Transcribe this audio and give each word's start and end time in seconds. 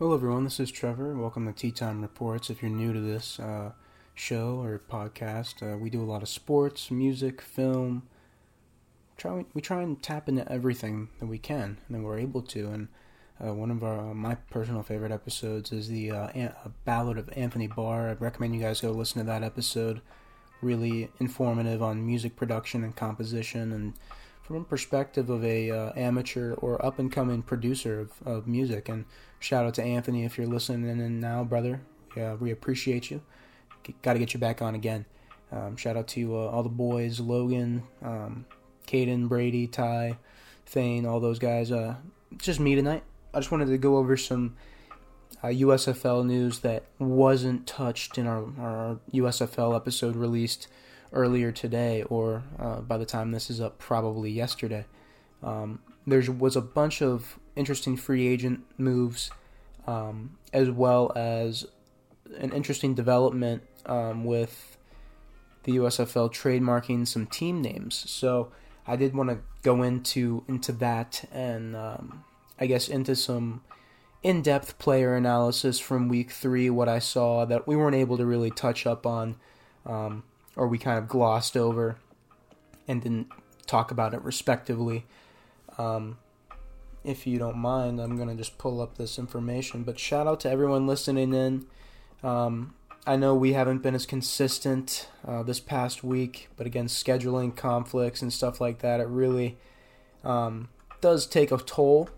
Hello, 0.00 0.14
everyone. 0.14 0.44
This 0.44 0.58
is 0.58 0.70
Trevor. 0.70 1.14
Welcome 1.14 1.44
to 1.44 1.52
Tea 1.52 1.72
Time 1.72 2.00
Reports. 2.00 2.48
If 2.48 2.62
you're 2.62 2.70
new 2.70 2.94
to 2.94 3.00
this 3.00 3.38
uh, 3.38 3.72
show 4.14 4.58
or 4.62 4.80
podcast, 4.90 5.62
uh, 5.62 5.76
we 5.76 5.90
do 5.90 6.02
a 6.02 6.08
lot 6.08 6.22
of 6.22 6.30
sports, 6.30 6.90
music, 6.90 7.42
film. 7.42 8.04
Try 9.18 9.44
we 9.52 9.60
try 9.60 9.82
and 9.82 10.02
tap 10.02 10.26
into 10.26 10.50
everything 10.50 11.10
that 11.18 11.26
we 11.26 11.36
can, 11.36 11.76
and 11.86 11.94
that 11.94 12.00
we're 12.00 12.18
able 12.18 12.40
to. 12.40 12.68
And 12.68 12.88
uh, 13.46 13.52
one 13.52 13.70
of 13.70 13.84
our 13.84 14.14
my 14.14 14.36
personal 14.36 14.82
favorite 14.82 15.12
episodes 15.12 15.70
is 15.70 15.88
the 15.88 16.12
uh, 16.12 16.28
An- 16.28 16.54
Ballad 16.86 17.18
of 17.18 17.28
Anthony 17.36 17.66
Barr. 17.66 18.08
I'd 18.08 18.22
recommend 18.22 18.54
you 18.54 18.62
guys 18.62 18.80
go 18.80 18.92
listen 18.92 19.20
to 19.20 19.26
that 19.26 19.42
episode. 19.42 20.00
Really 20.62 21.10
informative 21.20 21.82
on 21.82 22.06
music 22.06 22.36
production 22.36 22.84
and 22.84 22.96
composition, 22.96 23.70
and 23.70 23.92
from 24.50 24.62
a 24.62 24.64
perspective 24.64 25.30
of 25.30 25.44
a 25.44 25.70
uh, 25.70 25.92
amateur 25.94 26.54
or 26.54 26.84
up 26.84 26.98
and 26.98 27.12
coming 27.12 27.40
producer 27.40 28.00
of, 28.00 28.10
of 28.26 28.48
music. 28.48 28.88
And 28.88 29.04
shout 29.38 29.64
out 29.64 29.74
to 29.74 29.82
Anthony 29.84 30.24
if 30.24 30.36
you're 30.36 30.48
listening 30.48 30.90
in 30.90 31.20
now, 31.20 31.44
brother. 31.44 31.82
Yeah, 32.16 32.34
we 32.34 32.50
appreciate 32.50 33.12
you. 33.12 33.22
Got 34.02 34.14
to 34.14 34.18
get 34.18 34.34
you 34.34 34.40
back 34.40 34.60
on 34.60 34.74
again. 34.74 35.06
Um, 35.52 35.76
shout 35.76 35.96
out 35.96 36.08
to 36.08 36.36
uh, 36.36 36.48
all 36.48 36.64
the 36.64 36.68
boys, 36.68 37.20
Logan, 37.20 37.84
um, 38.02 38.44
Caden, 38.88 39.28
Brady, 39.28 39.68
Ty, 39.68 40.18
Thane, 40.66 41.06
all 41.06 41.20
those 41.20 41.38
guys. 41.38 41.70
Uh, 41.70 41.94
it's 42.32 42.44
just 42.44 42.58
me 42.58 42.74
tonight. 42.74 43.04
I 43.32 43.38
just 43.38 43.52
wanted 43.52 43.68
to 43.68 43.78
go 43.78 43.98
over 43.98 44.16
some 44.16 44.56
uh, 45.44 45.46
USFL 45.46 46.26
news 46.26 46.58
that 46.60 46.86
wasn't 46.98 47.68
touched 47.68 48.18
in 48.18 48.26
our, 48.26 48.46
our 48.58 48.98
USFL 49.14 49.76
episode 49.76 50.16
released 50.16 50.66
earlier 51.12 51.52
today, 51.52 52.02
or 52.04 52.42
uh, 52.58 52.80
by 52.80 52.96
the 52.96 53.06
time 53.06 53.32
this 53.32 53.50
is 53.50 53.60
up, 53.60 53.78
probably 53.78 54.30
yesterday. 54.30 54.86
Um, 55.42 55.80
there 56.06 56.22
was 56.32 56.56
a 56.56 56.60
bunch 56.60 57.02
of 57.02 57.38
interesting 57.56 57.96
free 57.96 58.26
agent 58.26 58.64
moves, 58.78 59.30
um, 59.86 60.38
as 60.52 60.70
well 60.70 61.12
as 61.16 61.66
an 62.38 62.52
interesting 62.52 62.94
development 62.94 63.62
um, 63.86 64.24
with 64.24 64.76
the 65.64 65.72
USFL 65.72 66.32
trademarking 66.32 67.06
some 67.06 67.26
team 67.26 67.60
names. 67.60 67.94
So 68.10 68.52
I 68.86 68.96
did 68.96 69.14
want 69.14 69.30
to 69.30 69.38
go 69.62 69.82
into 69.82 70.44
into 70.48 70.72
that 70.72 71.24
and 71.32 71.76
um, 71.76 72.24
I 72.58 72.66
guess 72.66 72.88
into 72.88 73.14
some 73.14 73.62
in-depth 74.22 74.78
player 74.78 75.14
analysis 75.14 75.78
from 75.78 76.08
week 76.08 76.30
three. 76.30 76.70
What 76.70 76.88
I 76.88 76.98
saw 76.98 77.44
that 77.44 77.66
we 77.66 77.76
weren't 77.76 77.96
able 77.96 78.16
to 78.16 78.26
really 78.26 78.50
touch 78.50 78.86
up 78.86 79.06
on, 79.06 79.36
um, 79.86 80.24
or 80.56 80.66
we 80.66 80.78
kind 80.78 80.98
of 80.98 81.08
glossed 81.08 81.56
over 81.56 81.96
and 82.86 83.02
didn't 83.02 83.28
talk 83.66 83.90
about 83.90 84.14
it 84.14 84.22
respectively. 84.22 85.06
Um, 85.78 86.18
if 87.04 87.26
you 87.26 87.38
don't 87.38 87.56
mind, 87.56 88.00
I'm 88.00 88.16
gonna 88.16 88.34
just 88.34 88.58
pull 88.58 88.80
up 88.80 88.98
this 88.98 89.18
information. 89.18 89.84
But 89.84 89.98
shout 89.98 90.26
out 90.26 90.40
to 90.40 90.50
everyone 90.50 90.86
listening 90.86 91.32
in. 91.32 91.66
Um, 92.22 92.74
I 93.06 93.16
know 93.16 93.34
we 93.34 93.54
haven't 93.54 93.78
been 93.78 93.94
as 93.94 94.04
consistent 94.04 95.08
uh, 95.26 95.42
this 95.42 95.58
past 95.58 96.04
week, 96.04 96.48
but 96.56 96.66
again, 96.66 96.86
scheduling 96.86 97.56
conflicts 97.56 98.20
and 98.20 98.32
stuff 98.32 98.60
like 98.60 98.80
that, 98.80 99.00
it 99.00 99.08
really 99.08 99.56
um, 100.22 100.68
does 101.00 101.26
take 101.26 101.50
a 101.50 101.56
toll. 101.56 102.10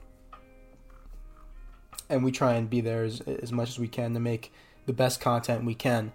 And 2.09 2.25
we 2.25 2.33
try 2.33 2.55
and 2.55 2.69
be 2.69 2.81
there 2.81 3.05
as, 3.05 3.21
as 3.21 3.53
much 3.53 3.71
as 3.71 3.79
we 3.79 3.89
can 3.89 4.13
to 4.15 4.21
make 4.21 4.53
the 4.87 4.93
best 4.93 5.21
content 5.21 5.65
we 5.65 5.75
can 5.75 6.13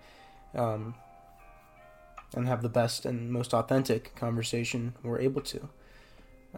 um, 0.53 0.95
and 2.35 2.47
have 2.47 2.61
the 2.61 2.69
best 2.69 3.05
and 3.05 3.31
most 3.31 3.53
authentic 3.53 4.15
conversation 4.15 4.93
we're 5.03 5.19
able 5.19 5.41
to. 5.41 5.69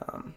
Um, 0.08 0.36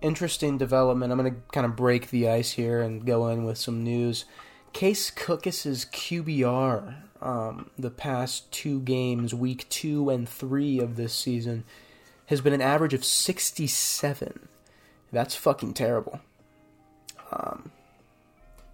interesting 0.00 0.58
development. 0.58 1.12
I'm 1.12 1.18
going 1.18 1.34
to 1.34 1.40
kind 1.52 1.66
of 1.66 1.76
break 1.76 2.10
the 2.10 2.28
ice 2.28 2.52
here 2.52 2.80
and 2.80 3.04
go 3.04 3.28
in 3.28 3.44
with 3.44 3.58
some 3.58 3.82
news. 3.82 4.24
Case 4.72 5.10
Cookus's 5.10 5.86
QBR, 5.86 6.94
um, 7.20 7.70
the 7.78 7.90
past 7.90 8.50
two 8.52 8.80
games, 8.80 9.34
week 9.34 9.68
two 9.68 10.10
and 10.10 10.28
three 10.28 10.78
of 10.78 10.96
this 10.96 11.14
season, 11.14 11.64
has 12.26 12.40
been 12.40 12.52
an 12.52 12.60
average 12.60 12.94
of 12.94 13.04
67. 13.04 14.48
That's 15.10 15.34
fucking 15.34 15.74
terrible. 15.74 16.20
Um, 17.32 17.72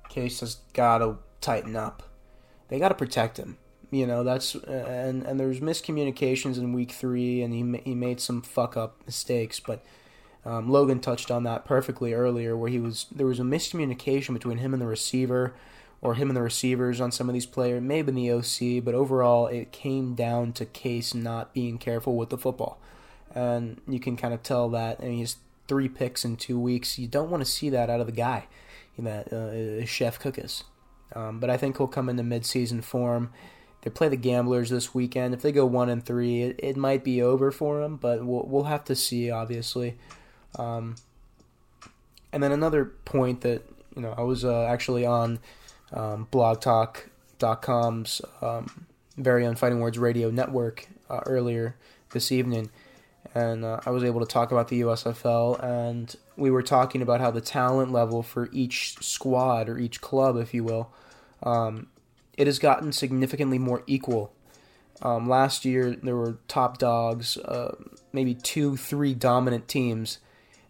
Case 0.09 0.41
has 0.41 0.59
got 0.73 0.99
to 0.99 1.19
tighten 1.41 1.77
up. 1.77 2.03
They 2.69 2.79
got 2.79 2.89
to 2.89 2.95
protect 2.95 3.37
him. 3.37 3.57
You 3.95 4.09
know 4.09 4.25
that's 4.25 4.57
and 4.57 5.23
and 5.23 5.39
there's 5.39 5.61
miscommunications 5.61 6.59
in 6.59 6.73
week 6.73 6.91
three, 6.91 7.43
and 7.43 7.55
he 7.55 7.81
he 7.85 7.95
made 7.95 8.21
some 8.21 8.43
fuck 8.43 8.77
up 8.77 9.01
mistakes, 9.07 9.61
but. 9.61 9.85
Um, 10.47 10.69
Logan 10.69 11.01
touched 11.01 11.31
on 11.31 11.45
that 11.45 11.65
perfectly 11.65 12.13
earlier, 12.13 12.55
where 12.55 12.69
he 12.69 12.79
was 12.79 13.07
there 13.11 13.27
was 13.27 13.41
a 13.41 13.45
miscommunication 13.45 14.35
between 14.35 14.59
him 14.59 14.75
and 14.75 14.83
the 14.83 14.87
receiver, 14.87 15.55
or 16.03 16.17
him 16.17 16.29
and 16.29 16.37
the 16.37 16.43
receivers 16.43 17.01
on 17.01 17.11
some 17.11 17.31
of 17.31 17.33
these 17.33 17.47
players, 17.47 17.81
maybe 17.83 18.11
in 18.11 18.15
the 18.15 18.31
OC, 18.31 18.85
but 18.85 18.95
overall 18.95 19.47
it 19.47 19.73
came 19.73 20.15
down 20.15 20.53
to 20.53 20.67
Case 20.67 21.15
not 21.15 21.55
being 21.55 21.79
careful 21.79 22.15
with 22.15 22.29
the 22.29 22.37
football, 22.37 22.79
and 23.35 23.81
you 23.89 23.99
can 23.99 24.19
kind 24.19 24.35
of 24.35 24.43
tell 24.43 24.69
that. 24.69 25.03
Mean, 25.03 25.17
he's 25.17 25.39
three 25.67 25.89
picks 25.89 26.27
in 26.27 26.37
two 26.37 26.61
weeks. 26.61 26.99
You 26.99 27.07
don't 27.07 27.31
want 27.31 27.43
to 27.43 27.51
see 27.51 27.71
that 27.71 27.89
out 27.89 28.01
of 28.01 28.07
the 28.07 28.13
guy, 28.13 28.47
that 28.99 29.33
uh, 29.33 29.87
Chef 29.87 30.21
Cookus. 30.21 30.65
Um, 31.15 31.41
but 31.41 31.49
I 31.49 31.57
think 31.57 31.79
he'll 31.79 31.87
come 31.87 32.11
into 32.11 32.23
midseason 32.23 32.85
form. 32.85 33.31
They 33.85 33.91
play 33.91 34.09
the 34.09 34.17
Gamblers 34.17 34.71
this 34.71 34.95
weekend. 34.95 35.35
If 35.35 35.43
they 35.43 35.53
go 35.53 35.67
one 35.67 35.91
and 35.91 36.03
three, 36.05 36.41
it, 36.41 36.59
it 36.59 36.75
might 36.75 37.05
be 37.05 37.21
over 37.21 37.53
for 37.53 37.83
them, 37.83 37.97
but 37.97 38.25
we'll 38.25 38.47
we'll 38.49 38.65
have 38.65 38.83
to 38.87 38.97
see, 38.97 39.31
obviously. 39.31 39.99
Um, 40.59 40.97
and 42.33 42.43
then 42.43 42.51
another 42.51 42.87
point 43.05 43.43
that 43.43 43.63
you 43.95 44.01
know 44.01 44.15
I 44.17 44.23
was 44.23 44.43
uh, 44.43 44.65
actually 44.65 45.05
on 45.05 45.39
um, 45.93 46.27
blogtalk.com's 46.33 48.23
um, 48.41 48.87
very 49.19 49.45
own 49.45 49.55
Fighting 49.55 49.81
Words 49.81 49.99
Radio 49.99 50.31
Network 50.31 50.89
uh, 51.11 51.21
earlier 51.27 51.77
this 52.13 52.33
evening, 52.33 52.71
and 53.35 53.67
uh, 53.67 53.81
I 53.85 53.91
was 53.91 54.03
able 54.03 54.21
to 54.21 54.27
talk 54.27 54.51
about 54.51 54.69
the 54.69 54.81
USFL, 54.81 55.63
and 55.63 56.17
we 56.39 56.51
were 56.51 56.63
talking 56.63 57.03
about 57.03 57.21
how 57.21 57.31
the 57.31 57.43
talent 57.43 57.93
level 57.93 58.23
for 58.23 58.49
each 58.51 58.97
squad 59.03 59.69
or 59.69 59.77
each 59.77 60.01
club, 60.01 60.39
if 60.39 60.55
you 60.55 60.65
will, 60.65 60.91
um, 61.43 61.89
it 62.37 62.47
has 62.47 62.59
gotten 62.59 62.93
significantly 62.93 63.59
more 63.59 63.83
equal. 63.87 64.33
Um, 65.03 65.29
last 65.29 65.65
year 65.65 65.97
there 66.03 66.17
were 66.17 66.39
top 66.49 66.79
dogs, 66.79 67.37
uh, 67.37 67.77
maybe 68.13 68.35
two, 68.35 68.77
three 68.77 69.15
dominant 69.15 69.69
teams, 69.69 70.19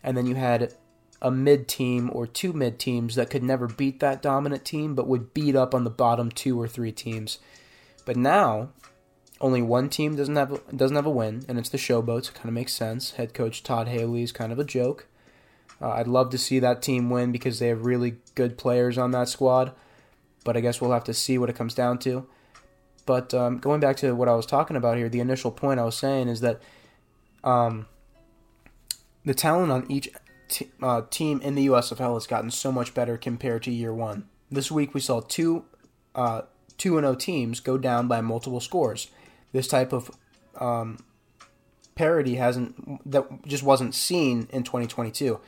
and 0.03 0.17
then 0.17 0.27
you 0.27 0.35
had 0.35 0.75
a 1.21 1.31
mid 1.31 1.69
team 1.69 2.11
or 2.13 2.27
two 2.27 2.53
mid 2.53 2.79
teams 2.79 3.15
that 3.15 3.31
could 3.31 3.43
never 3.43 3.67
beat 3.67 4.01
that 4.01 4.21
dominant 4.21 4.65
team 4.65 4.95
but 4.95 5.07
would 5.07 5.33
beat 5.33 5.57
up 5.57 5.75
on 5.75 5.85
the 5.85 5.91
bottom 5.91 6.31
two 6.31 6.61
or 6.61 6.69
three 6.69 6.93
teams. 6.93 7.39
But 8.05 8.17
now, 8.17 8.71
only 9.41 9.63
one 9.63 9.89
team 9.89 10.17
doesn't 10.17 10.37
have 10.37 10.61
doesn't 10.75 10.97
have 10.97 11.07
a 11.07 11.11
win, 11.11 11.45
and 11.49 11.59
it's 11.59 11.69
the 11.69 11.79
Showboats. 11.79 12.29
It 12.29 12.35
kind 12.35 12.49
of 12.49 12.55
makes 12.55 12.73
sense. 12.73 13.13
Head 13.13 13.35
coach 13.35 13.63
Todd 13.63 13.89
Haley 13.89 14.23
is 14.23 14.33
kind 14.33 14.53
of 14.53 14.59
a 14.59 14.65
joke. 14.65 15.07
Uh, 15.81 15.91
I'd 15.91 16.07
love 16.07 16.31
to 16.31 16.39
see 16.39 16.59
that 16.61 16.83
team 16.83 17.11
win 17.11 17.33
because 17.33 17.59
they 17.59 17.69
have 17.69 17.85
really 17.85 18.17
good 18.35 18.57
players 18.57 18.97
on 18.97 19.11
that 19.11 19.29
squad, 19.29 19.73
but 20.45 20.57
I 20.57 20.61
guess 20.61 20.81
we'll 20.81 20.93
have 20.93 21.05
to 21.05 21.15
see 21.15 21.39
what 21.39 21.51
it 21.51 21.57
comes 21.57 21.75
down 21.75 21.99
to. 22.01 22.27
But 23.07 23.35
um, 23.35 23.59
going 23.59 23.81
back 23.81 23.97
to 23.99 24.15
what 24.15 24.29
I 24.29 24.35
was 24.35 24.47
talking 24.47 24.77
about 24.77 24.97
here, 24.97 25.09
the 25.09 25.21
initial 25.21 25.51
point 25.51 25.81
I 25.81 25.85
was 25.85 25.97
saying 25.97 26.29
is 26.29 26.41
that 26.41 26.61
um, 27.43 27.87
the 29.25 29.35
talent 29.35 29.73
on 29.73 29.91
each 29.91 30.09
t- 30.49 30.71
uh, 30.83 31.03
team 31.11 31.41
in 31.43 31.55
the 31.55 31.67
USFL 31.67 32.15
has 32.15 32.27
gotten 32.27 32.51
so 32.51 32.73
much 32.73 32.95
better 32.95 33.17
compared 33.17 33.63
to 33.65 33.71
year 33.71 33.93
one. 33.93 34.29
This 34.51 34.71
week 34.71 34.95
we 34.95 35.01
saw 35.01 35.21
two 35.21 35.65
uh, 36.15 36.43
two 36.79 36.97
and 36.97 37.05
zero 37.05 37.15
teams 37.15 37.61
go 37.61 37.77
down 37.79 38.09
by 38.09 38.21
multiple 38.21 38.61
scores. 38.61 39.11
This 39.53 39.69
type 39.69 39.93
of 39.93 40.11
um, 40.59 40.99
parity 41.95 42.37
hasn't 42.37 43.11
that 43.11 43.47
just 43.47 43.63
wasn't 43.63 43.95
seen 43.95 44.49
in 44.51 44.63
2022. 44.63 45.41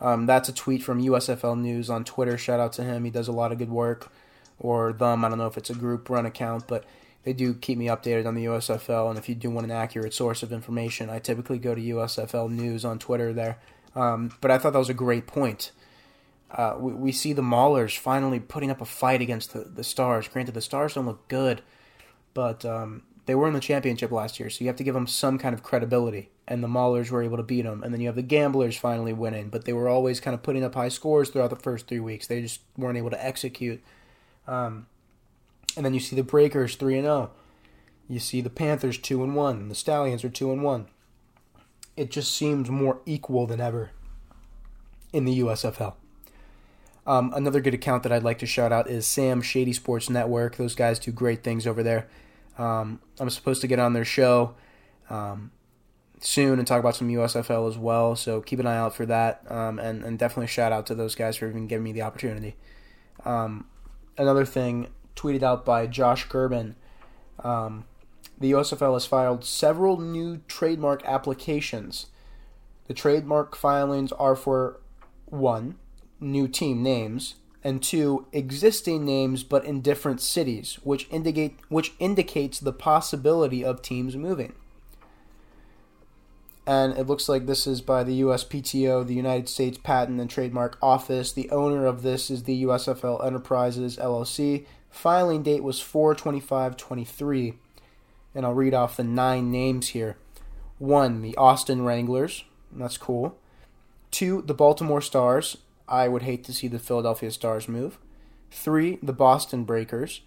Um, 0.00 0.26
that's 0.26 0.48
a 0.48 0.52
tweet 0.52 0.82
from 0.82 1.02
USFL 1.02 1.58
News 1.58 1.90
on 1.90 2.04
Twitter. 2.04 2.38
Shout 2.38 2.60
out 2.60 2.72
to 2.74 2.84
him. 2.84 3.04
He 3.04 3.10
does 3.10 3.28
a 3.28 3.32
lot 3.32 3.50
of 3.50 3.58
good 3.58 3.70
work, 3.70 4.12
or 4.58 4.92
them. 4.92 5.24
I 5.24 5.28
don't 5.28 5.38
know 5.38 5.46
if 5.46 5.56
it's 5.56 5.70
a 5.70 5.74
group 5.74 6.10
run 6.10 6.26
account, 6.26 6.66
but 6.66 6.84
they 7.24 7.32
do 7.32 7.54
keep 7.54 7.78
me 7.78 7.86
updated 7.86 8.26
on 8.26 8.34
the 8.34 8.46
USFL. 8.46 9.10
And 9.10 9.18
if 9.18 9.28
you 9.28 9.34
do 9.34 9.50
want 9.50 9.66
an 9.66 9.70
accurate 9.70 10.14
source 10.14 10.42
of 10.42 10.52
information, 10.52 11.10
I 11.10 11.18
typically 11.18 11.58
go 11.58 11.74
to 11.74 11.80
USFL 11.80 12.50
News 12.50 12.84
on 12.84 12.98
Twitter 12.98 13.32
there. 13.32 13.58
Um, 13.94 14.32
but 14.40 14.50
I 14.50 14.58
thought 14.58 14.72
that 14.72 14.78
was 14.78 14.88
a 14.88 14.94
great 14.94 15.26
point. 15.26 15.72
Uh, 16.50 16.76
we, 16.78 16.92
we, 16.92 17.12
see 17.12 17.32
the 17.32 17.42
Maulers 17.42 17.98
finally 17.98 18.40
putting 18.40 18.70
up 18.70 18.80
a 18.80 18.86
fight 18.86 19.20
against 19.20 19.52
the, 19.52 19.60
the 19.60 19.84
Stars. 19.84 20.28
Granted, 20.28 20.54
the 20.54 20.62
Stars 20.62 20.94
don't 20.94 21.04
look 21.04 21.28
good, 21.28 21.60
but 22.32 22.64
um, 22.64 23.02
they 23.26 23.34
were 23.34 23.46
in 23.46 23.52
the 23.52 23.60
championship 23.60 24.10
last 24.10 24.40
year, 24.40 24.48
so 24.48 24.64
you 24.64 24.68
have 24.68 24.76
to 24.76 24.84
give 24.84 24.94
them 24.94 25.06
some 25.06 25.38
kind 25.38 25.52
of 25.52 25.62
credibility. 25.62 26.30
And 26.46 26.64
the 26.64 26.68
Maulers 26.68 27.10
were 27.10 27.22
able 27.22 27.36
to 27.36 27.42
beat 27.42 27.62
them. 27.62 27.82
And 27.82 27.92
then 27.92 28.00
you 28.00 28.06
have 28.06 28.16
the 28.16 28.22
Gamblers 28.22 28.78
finally 28.78 29.12
winning, 29.12 29.50
but 29.50 29.66
they 29.66 29.74
were 29.74 29.90
always 29.90 30.20
kind 30.20 30.32
of 30.32 30.42
putting 30.42 30.64
up 30.64 30.74
high 30.74 30.88
scores 30.88 31.28
throughout 31.28 31.50
the 31.50 31.56
first 31.56 31.86
three 31.86 32.00
weeks. 32.00 32.26
They 32.26 32.40
just 32.40 32.62
weren't 32.78 32.96
able 32.96 33.10
to 33.10 33.22
execute. 33.22 33.82
Um, 34.48 34.86
and 35.76 35.84
then 35.84 35.94
you 35.94 36.00
see 36.00 36.16
the 36.16 36.24
Breakers 36.24 36.74
three 36.74 36.96
and 36.96 37.04
zero. 37.04 37.30
Oh. 37.32 37.40
You 38.08 38.18
see 38.18 38.40
the 38.40 38.50
Panthers 38.50 38.98
two 38.98 39.22
and 39.22 39.36
one, 39.36 39.58
and 39.58 39.70
the 39.70 39.76
Stallions 39.76 40.24
are 40.24 40.30
two 40.30 40.50
and 40.50 40.62
one. 40.62 40.86
It 41.96 42.10
just 42.10 42.34
seems 42.34 42.70
more 42.70 43.00
equal 43.06 43.46
than 43.46 43.60
ever 43.60 43.90
in 45.12 45.24
the 45.24 45.40
USFL. 45.40 45.94
Um, 47.06 47.32
another 47.34 47.60
good 47.60 47.74
account 47.74 48.02
that 48.02 48.12
I'd 48.12 48.22
like 48.22 48.38
to 48.38 48.46
shout 48.46 48.72
out 48.72 48.88
is 48.88 49.06
Sam 49.06 49.42
Shady 49.42 49.72
Sports 49.72 50.10
Network. 50.10 50.56
Those 50.56 50.74
guys 50.74 50.98
do 50.98 51.10
great 51.10 51.42
things 51.42 51.66
over 51.66 51.82
there. 51.82 52.08
Um, 52.58 53.00
I'm 53.18 53.30
supposed 53.30 53.60
to 53.62 53.66
get 53.66 53.78
on 53.78 53.92
their 53.92 54.04
show 54.04 54.54
um, 55.08 55.50
soon 56.20 56.58
and 56.58 56.68
talk 56.68 56.80
about 56.80 56.96
some 56.96 57.08
USFL 57.08 57.68
as 57.68 57.78
well. 57.78 58.14
So 58.14 58.40
keep 58.40 58.58
an 58.58 58.66
eye 58.66 58.76
out 58.76 58.94
for 58.94 59.06
that. 59.06 59.42
Um, 59.50 59.78
and, 59.78 60.04
and 60.04 60.18
definitely 60.18 60.48
shout 60.48 60.72
out 60.72 60.86
to 60.86 60.94
those 60.94 61.14
guys 61.14 61.36
for 61.36 61.48
even 61.48 61.66
giving 61.66 61.84
me 61.84 61.92
the 61.92 62.02
opportunity. 62.02 62.56
Another 64.18 64.44
thing 64.44 64.88
tweeted 65.14 65.42
out 65.42 65.64
by 65.64 65.86
Josh 65.86 66.28
Gerben. 66.28 66.74
Um, 67.42 67.84
the 68.38 68.52
USFL 68.52 68.94
has 68.94 69.06
filed 69.06 69.44
several 69.44 69.98
new 69.98 70.38
trademark 70.48 71.04
applications. 71.04 72.06
The 72.88 72.94
trademark 72.94 73.56
filings 73.56 74.12
are 74.12 74.36
for 74.36 74.80
one, 75.26 75.76
new 76.20 76.48
team 76.48 76.82
names, 76.82 77.36
and 77.62 77.82
two, 77.82 78.26
existing 78.32 79.04
names 79.04 79.42
but 79.42 79.64
in 79.64 79.80
different 79.80 80.20
cities, 80.20 80.78
which 80.82 81.08
indicate 81.10 81.58
which 81.68 81.92
indicates 81.98 82.58
the 82.58 82.72
possibility 82.72 83.64
of 83.64 83.82
teams 83.82 84.16
moving. 84.16 84.54
And 86.68 86.98
it 86.98 87.06
looks 87.06 87.30
like 87.30 87.46
this 87.46 87.66
is 87.66 87.80
by 87.80 88.04
the 88.04 88.20
USPTO, 88.20 89.06
the 89.06 89.14
United 89.14 89.48
States 89.48 89.78
Patent 89.82 90.20
and 90.20 90.28
Trademark 90.28 90.76
Office. 90.82 91.32
The 91.32 91.48
owner 91.48 91.86
of 91.86 92.02
this 92.02 92.30
is 92.30 92.42
the 92.42 92.62
USFL 92.64 93.24
Enterprises 93.24 93.96
LLC. 93.96 94.66
Filing 94.90 95.42
date 95.42 95.62
was 95.62 95.80
42523. 95.80 97.54
And 98.34 98.44
I'll 98.44 98.52
read 98.52 98.74
off 98.74 98.98
the 98.98 99.04
nine 99.04 99.50
names 99.50 99.88
here. 99.88 100.18
One, 100.76 101.22
the 101.22 101.34
Austin 101.38 101.86
Wranglers. 101.86 102.44
That's 102.70 102.98
cool. 102.98 103.38
Two, 104.10 104.42
the 104.42 104.52
Baltimore 104.52 105.00
Stars. 105.00 105.56
I 105.88 106.06
would 106.06 106.20
hate 106.20 106.44
to 106.44 106.52
see 106.52 106.68
the 106.68 106.78
Philadelphia 106.78 107.30
Stars 107.30 107.66
move. 107.66 107.96
Three, 108.50 108.98
the 109.02 109.14
Boston 109.14 109.64
Breakers. 109.64 110.20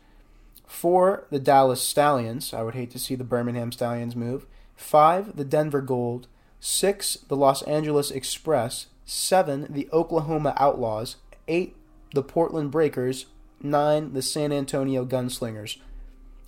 Four, 0.65 1.27
the 1.29 1.37
Dallas 1.37 1.81
Stallions. 1.81 2.51
I 2.51 2.63
would 2.63 2.73
hate 2.73 2.89
to 2.91 2.99
see 2.99 3.13
the 3.13 3.23
Birmingham 3.23 3.71
Stallions 3.71 4.15
move. 4.15 4.47
Five, 4.75 5.35
the 5.35 5.45
Denver 5.45 5.81
Gold. 5.81 6.25
Six, 6.63 7.17
the 7.27 7.35
Los 7.35 7.63
Angeles 7.63 8.11
Express. 8.11 8.85
Seven, 9.03 9.65
the 9.67 9.89
Oklahoma 9.91 10.53
Outlaws. 10.57 11.17
Eight, 11.47 11.75
the 12.13 12.21
Portland 12.21 12.69
Breakers. 12.71 13.25
Nine, 13.61 14.13
the 14.13 14.21
San 14.21 14.53
Antonio 14.53 15.03
Gunslingers. 15.03 15.77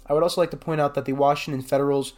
I 0.05 0.13
would 0.13 0.21
also 0.21 0.39
like 0.39 0.51
to 0.51 0.57
point 0.57 0.79
out 0.79 0.93
that 0.93 1.05
the 1.05 1.13
Washington 1.13 1.63
Federals 1.63 2.13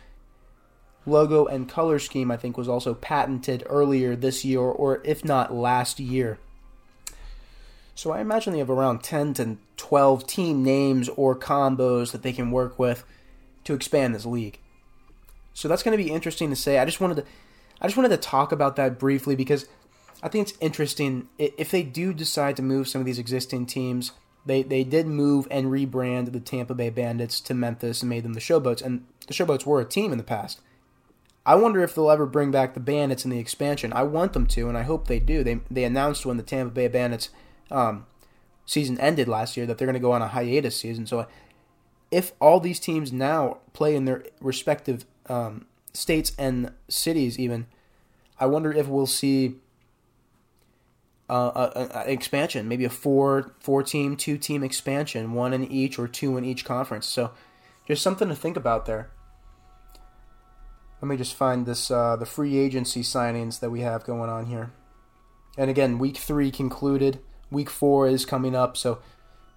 logo 1.05 1.45
and 1.45 1.69
color 1.69 1.97
scheme, 1.97 2.31
I 2.31 2.37
think, 2.37 2.57
was 2.57 2.67
also 2.67 2.93
patented 2.93 3.63
earlier 3.67 4.15
this 4.15 4.43
year, 4.43 4.59
or 4.59 5.01
if 5.05 5.23
not 5.23 5.53
last 5.53 5.99
year. 5.99 6.37
So 7.93 8.11
I 8.11 8.19
imagine 8.19 8.51
they 8.51 8.59
have 8.59 8.69
around 8.69 9.03
10 9.03 9.35
to 9.35 9.57
12 9.77 10.27
team 10.27 10.63
names 10.63 11.07
or 11.09 11.33
combos 11.33 12.11
that 12.11 12.23
they 12.23 12.33
can 12.33 12.51
work 12.51 12.77
with 12.77 13.05
to 13.63 13.73
expand 13.73 14.13
this 14.13 14.25
league. 14.25 14.59
So 15.53 15.69
that's 15.69 15.83
going 15.83 15.97
to 15.97 16.03
be 16.03 16.11
interesting 16.11 16.49
to 16.49 16.57
say. 16.57 16.77
I 16.77 16.83
just 16.83 16.99
wanted 16.99 17.15
to 17.15 17.25
I 17.85 17.87
just 17.87 17.97
wanted 17.97 18.09
to 18.09 18.17
talk 18.17 18.51
about 18.51 18.77
that 18.77 18.97
briefly 18.97 19.35
because 19.35 19.67
I 20.23 20.27
think 20.27 20.49
it's 20.49 20.57
interesting 20.59 21.29
if 21.37 21.69
they 21.69 21.83
do 21.83 22.15
decide 22.15 22.55
to 22.55 22.63
move 22.63 22.87
some 22.87 22.99
of 22.99 23.05
these 23.05 23.19
existing 23.19 23.67
teams. 23.67 24.11
They 24.43 24.63
they 24.63 24.83
did 24.83 25.05
move 25.05 25.47
and 25.51 25.67
rebrand 25.67 26.31
the 26.31 26.39
Tampa 26.39 26.73
Bay 26.73 26.89
Bandits 26.89 27.39
to 27.41 27.53
Memphis 27.53 28.01
and 28.01 28.09
made 28.09 28.23
them 28.23 28.33
the 28.33 28.39
Showboats 28.39 28.81
and 28.81 29.05
the 29.27 29.35
Showboats 29.35 29.67
were 29.67 29.81
a 29.81 29.85
team 29.85 30.11
in 30.11 30.17
the 30.17 30.23
past. 30.23 30.61
I 31.45 31.53
wonder 31.53 31.83
if 31.83 31.93
they'll 31.93 32.09
ever 32.09 32.25
bring 32.25 32.49
back 32.49 32.73
the 32.73 32.79
Bandits 32.79 33.23
in 33.23 33.29
the 33.29 33.37
expansion. 33.37 33.93
I 33.93 34.01
want 34.01 34.33
them 34.33 34.47
to 34.47 34.67
and 34.67 34.75
I 34.75 34.81
hope 34.81 35.05
they 35.05 35.19
do. 35.19 35.43
They 35.43 35.59
they 35.69 35.83
announced 35.83 36.25
when 36.25 36.37
the 36.37 36.43
Tampa 36.43 36.73
Bay 36.73 36.87
Bandits 36.87 37.29
um, 37.69 38.07
season 38.65 38.99
ended 38.99 39.27
last 39.27 39.55
year 39.55 39.67
that 39.67 39.77
they're 39.77 39.85
going 39.85 39.93
to 39.93 39.99
go 39.99 40.11
on 40.11 40.23
a 40.23 40.29
hiatus 40.29 40.75
season. 40.75 41.05
So 41.05 41.27
if 42.09 42.33
all 42.41 42.59
these 42.59 42.79
teams 42.79 43.13
now 43.13 43.59
play 43.73 43.95
in 43.95 44.05
their 44.05 44.23
respective 44.41 45.05
um, 45.29 45.67
states 45.93 46.31
and 46.39 46.71
cities, 46.89 47.37
even, 47.37 47.67
I 48.39 48.45
wonder 48.47 48.71
if 48.71 48.87
we'll 48.87 49.05
see 49.07 49.55
uh, 51.29 51.69
an 51.75 52.09
expansion, 52.09 52.67
maybe 52.67 52.85
a 52.85 52.89
four 52.89 53.55
four 53.59 53.83
team, 53.83 54.15
two 54.15 54.37
team 54.37 54.63
expansion, 54.63 55.33
one 55.33 55.53
in 55.53 55.63
each 55.71 55.97
or 55.97 56.07
two 56.07 56.37
in 56.37 56.45
each 56.45 56.65
conference. 56.65 57.07
So 57.07 57.31
just 57.87 58.01
something 58.01 58.29
to 58.29 58.35
think 58.35 58.57
about 58.57 58.85
there. 58.85 59.09
Let 61.01 61.09
me 61.09 61.17
just 61.17 61.35
find 61.35 61.65
this 61.65 61.89
uh, 61.91 62.15
the 62.15 62.25
free 62.25 62.57
agency 62.57 63.01
signings 63.01 63.59
that 63.59 63.69
we 63.69 63.81
have 63.81 64.05
going 64.05 64.29
on 64.29 64.45
here. 64.47 64.71
And 65.57 65.69
again, 65.69 65.99
week 65.99 66.17
three 66.17 66.51
concluded. 66.51 67.19
Week 67.51 67.69
four 67.69 68.07
is 68.07 68.25
coming 68.25 68.55
up, 68.55 68.75
so 68.75 68.99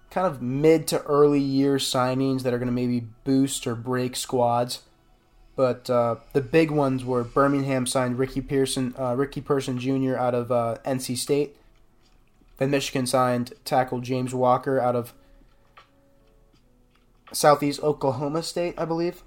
kind 0.09 0.25
of 0.25 0.41
mid 0.41 0.87
to 0.87 1.01
early 1.03 1.39
year 1.39 1.77
signings 1.77 2.43
that 2.43 2.53
are 2.53 2.57
going 2.57 2.67
to 2.67 2.73
maybe 2.73 3.07
boost 3.23 3.67
or 3.67 3.75
break 3.75 4.15
squads. 4.15 4.83
But 5.59 5.89
uh, 5.89 6.15
the 6.31 6.39
big 6.39 6.71
ones 6.71 7.03
were 7.03 7.21
Birmingham 7.21 7.85
signed 7.85 8.17
Ricky 8.17 8.39
Pearson, 8.39 8.95
uh, 8.97 9.13
Ricky 9.17 9.41
Person 9.41 9.77
Jr. 9.77 10.15
out 10.15 10.33
of 10.33 10.53
uh, 10.53 10.77
NC 10.85 11.17
State. 11.17 11.57
Then 12.59 12.71
Michigan 12.71 13.05
signed 13.05 13.51
tackle 13.65 13.99
James 13.99 14.33
Walker 14.33 14.79
out 14.79 14.95
of 14.95 15.13
Southeast 17.33 17.83
Oklahoma 17.83 18.41
State, 18.41 18.75
I 18.77 18.85
believe. 18.85 19.21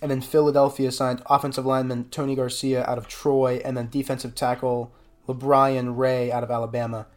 And 0.00 0.10
then 0.10 0.22
Philadelphia 0.22 0.90
signed 0.90 1.20
offensive 1.26 1.66
lineman 1.66 2.08
Tony 2.08 2.34
Garcia 2.34 2.86
out 2.86 2.96
of 2.96 3.06
Troy, 3.06 3.60
and 3.62 3.76
then 3.76 3.90
defensive 3.90 4.34
tackle 4.34 4.90
LaBryan 5.28 5.98
Ray 5.98 6.32
out 6.32 6.44
of 6.44 6.50
Alabama. 6.50 7.08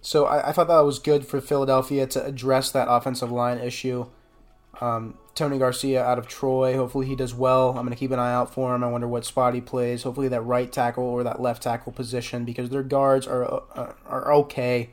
So 0.00 0.26
I, 0.26 0.48
I, 0.48 0.52
thought 0.52 0.66
that 0.66 0.80
was 0.80 0.98
good 0.98 1.24
for 1.24 1.40
Philadelphia 1.40 2.08
to 2.08 2.24
address 2.24 2.72
that 2.72 2.88
offensive 2.90 3.30
line 3.30 3.58
issue. 3.58 4.06
Um, 4.80 5.18
Tony 5.38 5.58
Garcia 5.58 6.04
out 6.04 6.18
of 6.18 6.26
Troy. 6.26 6.74
Hopefully 6.74 7.06
he 7.06 7.14
does 7.14 7.32
well. 7.32 7.70
I'm 7.70 7.76
going 7.76 7.90
to 7.90 7.96
keep 7.96 8.10
an 8.10 8.18
eye 8.18 8.32
out 8.32 8.52
for 8.52 8.74
him. 8.74 8.82
I 8.82 8.88
wonder 8.88 9.08
what 9.08 9.24
spot 9.24 9.54
he 9.54 9.60
plays. 9.60 10.02
Hopefully 10.02 10.28
that 10.28 10.42
right 10.42 10.70
tackle 10.70 11.04
or 11.04 11.22
that 11.22 11.40
left 11.40 11.62
tackle 11.62 11.92
position 11.92 12.44
because 12.44 12.70
their 12.70 12.82
guards 12.82 13.26
are 13.26 13.62
uh, 13.74 13.92
are 14.06 14.32
okay, 14.34 14.90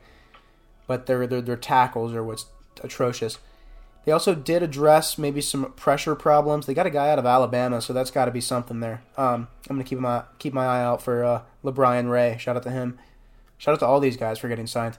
but 0.86 1.06
their, 1.06 1.26
their 1.26 1.42
their 1.42 1.56
tackles 1.56 2.14
are 2.14 2.24
what's 2.24 2.46
atrocious. 2.82 3.38
They 4.04 4.12
also 4.12 4.36
did 4.36 4.62
address 4.62 5.18
maybe 5.18 5.40
some 5.40 5.72
pressure 5.72 6.14
problems. 6.14 6.66
They 6.66 6.74
got 6.74 6.86
a 6.86 6.90
guy 6.90 7.10
out 7.10 7.18
of 7.18 7.26
Alabama, 7.26 7.82
so 7.82 7.92
that's 7.92 8.12
got 8.12 8.26
to 8.26 8.30
be 8.30 8.40
something 8.40 8.78
there. 8.78 9.02
Um, 9.16 9.48
I'm 9.68 9.76
going 9.76 9.84
to 9.84 9.88
keep 9.88 9.98
my 9.98 10.22
keep 10.38 10.54
my 10.54 10.64
eye 10.64 10.82
out 10.82 11.02
for 11.02 11.24
uh, 11.24 11.42
LaBryan 11.64 12.08
Ray. 12.08 12.36
Shout 12.38 12.56
out 12.56 12.62
to 12.62 12.70
him. 12.70 13.00
Shout 13.58 13.74
out 13.74 13.80
to 13.80 13.86
all 13.86 13.98
these 13.98 14.16
guys 14.16 14.38
for 14.38 14.48
getting 14.48 14.68
signed. 14.68 14.98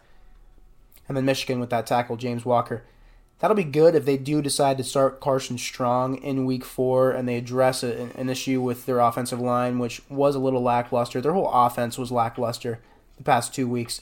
And 1.07 1.15
then 1.15 1.23
Michigan 1.23 1.61
with 1.61 1.69
that 1.69 1.87
tackle, 1.87 2.17
James 2.17 2.43
Walker. 2.43 2.83
That'll 3.39 3.55
be 3.55 3.63
good 3.63 3.93
if 3.93 4.05
they 4.05 4.17
do 4.17 4.41
decide 4.41 4.77
to 4.77 4.83
start 4.83 5.19
Carson 5.19 5.59
Strong 5.59 6.17
in 6.23 6.45
week 6.45 6.65
four 6.65 7.11
and 7.11 7.27
they 7.27 7.37
address 7.37 7.83
a, 7.83 8.09
an 8.15 8.29
issue 8.29 8.61
with 8.61 8.85
their 8.87 8.99
offensive 8.99 9.39
line, 9.39 9.77
which 9.77 10.01
was 10.09 10.35
a 10.35 10.39
little 10.39 10.63
lackluster. 10.63 11.21
Their 11.21 11.33
whole 11.33 11.51
offense 11.51 11.97
was 11.99 12.11
lackluster 12.11 12.79
the 13.15 13.23
past 13.23 13.53
two 13.53 13.67
weeks. 13.67 14.01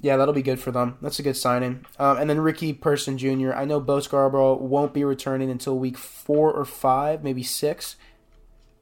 Yeah, 0.00 0.16
that'll 0.16 0.34
be 0.34 0.42
good 0.42 0.60
for 0.60 0.70
them. 0.70 0.98
That's 1.00 1.18
a 1.18 1.22
good 1.22 1.36
signing. 1.36 1.84
Um, 1.98 2.18
and 2.18 2.30
then 2.30 2.40
Ricky 2.40 2.72
Person 2.72 3.18
Jr. 3.18 3.52
I 3.52 3.64
know 3.64 3.80
Bo 3.80 3.98
Scarborough 3.98 4.54
won't 4.54 4.92
be 4.92 5.02
returning 5.04 5.50
until 5.50 5.78
week 5.78 5.96
four 5.96 6.52
or 6.52 6.64
five, 6.64 7.24
maybe 7.24 7.42
six. 7.42 7.96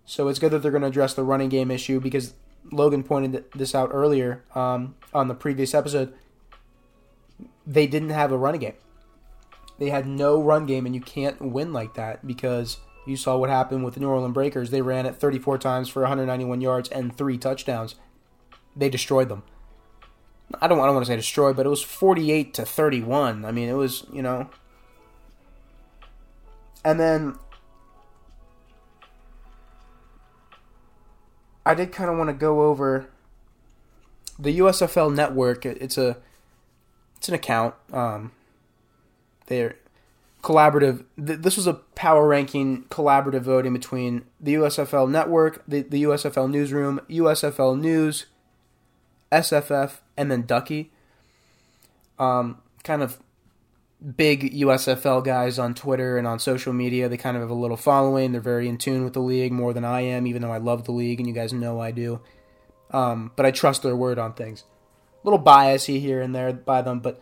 So 0.04 0.28
it's 0.28 0.38
good 0.38 0.50
that 0.50 0.58
they're 0.58 0.72
going 0.72 0.82
to 0.82 0.88
address 0.88 1.14
the 1.14 1.24
running 1.24 1.48
game 1.48 1.70
issue 1.70 2.00
because 2.00 2.34
Logan 2.70 3.02
pointed 3.04 3.44
this 3.54 3.74
out 3.74 3.90
earlier 3.92 4.42
um, 4.54 4.96
on 5.14 5.28
the 5.28 5.34
previous 5.34 5.72
episode. 5.72 6.12
They 7.66 7.86
didn't 7.86 8.10
have 8.10 8.32
a 8.32 8.38
running 8.38 8.60
game. 8.60 8.74
They 9.78 9.90
had 9.90 10.06
no 10.06 10.40
run 10.40 10.66
game, 10.66 10.86
and 10.86 10.94
you 10.94 11.00
can't 11.00 11.40
win 11.40 11.72
like 11.72 11.94
that 11.94 12.26
because 12.26 12.78
you 13.06 13.16
saw 13.16 13.36
what 13.36 13.50
happened 13.50 13.84
with 13.84 13.94
the 13.94 14.00
New 14.00 14.08
Orleans 14.08 14.34
Breakers. 14.34 14.70
They 14.70 14.82
ran 14.82 15.06
it 15.06 15.16
34 15.16 15.58
times 15.58 15.88
for 15.88 16.02
191 16.02 16.60
yards 16.60 16.88
and 16.88 17.16
three 17.16 17.38
touchdowns. 17.38 17.96
They 18.76 18.88
destroyed 18.88 19.28
them. 19.28 19.42
I 20.60 20.68
don't, 20.68 20.78
I 20.78 20.86
don't 20.86 20.94
want 20.94 21.06
to 21.06 21.10
say 21.12 21.16
destroyed, 21.16 21.56
but 21.56 21.66
it 21.66 21.70
was 21.70 21.82
48 21.82 22.54
to 22.54 22.64
31. 22.64 23.44
I 23.44 23.50
mean, 23.50 23.68
it 23.68 23.74
was, 23.74 24.06
you 24.12 24.22
know. 24.22 24.48
And 26.84 27.00
then 27.00 27.38
I 31.66 31.74
did 31.74 31.92
kind 31.92 32.10
of 32.10 32.18
want 32.18 32.28
to 32.28 32.34
go 32.34 32.62
over 32.62 33.08
the 34.38 34.58
USFL 34.58 35.14
network. 35.14 35.64
It's 35.64 35.96
a 35.96 36.18
it's 37.24 37.30
an 37.30 37.34
account. 37.34 37.74
Um, 37.90 38.32
they're 39.46 39.76
collaborative. 40.42 41.06
This 41.16 41.56
was 41.56 41.66
a 41.66 41.72
power 41.72 42.28
ranking 42.28 42.82
collaborative 42.90 43.40
voting 43.40 43.72
between 43.72 44.26
the 44.38 44.56
USFL 44.56 45.10
network, 45.10 45.62
the, 45.66 45.80
the 45.80 46.02
USFL 46.02 46.50
newsroom, 46.50 47.00
USFL 47.08 47.80
news, 47.80 48.26
SFF, 49.32 50.00
and 50.18 50.30
then 50.30 50.42
Ducky. 50.42 50.92
Um, 52.18 52.58
kind 52.82 53.02
of 53.02 53.18
big 54.16 54.52
USFL 54.52 55.24
guys 55.24 55.58
on 55.58 55.72
Twitter 55.72 56.18
and 56.18 56.26
on 56.26 56.38
social 56.38 56.74
media. 56.74 57.08
They 57.08 57.16
kind 57.16 57.38
of 57.38 57.42
have 57.42 57.50
a 57.50 57.54
little 57.54 57.78
following. 57.78 58.32
They're 58.32 58.42
very 58.42 58.68
in 58.68 58.76
tune 58.76 59.02
with 59.02 59.14
the 59.14 59.20
league 59.20 59.50
more 59.50 59.72
than 59.72 59.86
I 59.86 60.02
am, 60.02 60.26
even 60.26 60.42
though 60.42 60.52
I 60.52 60.58
love 60.58 60.84
the 60.84 60.92
league, 60.92 61.20
and 61.20 61.26
you 61.26 61.34
guys 61.34 61.54
know 61.54 61.80
I 61.80 61.90
do. 61.90 62.20
Um, 62.90 63.32
but 63.34 63.46
I 63.46 63.50
trust 63.50 63.82
their 63.82 63.96
word 63.96 64.18
on 64.18 64.34
things. 64.34 64.64
Little 65.24 65.42
biasy 65.42 66.00
here 66.00 66.20
and 66.20 66.34
there 66.34 66.52
by 66.52 66.82
them, 66.82 67.00
but 67.00 67.20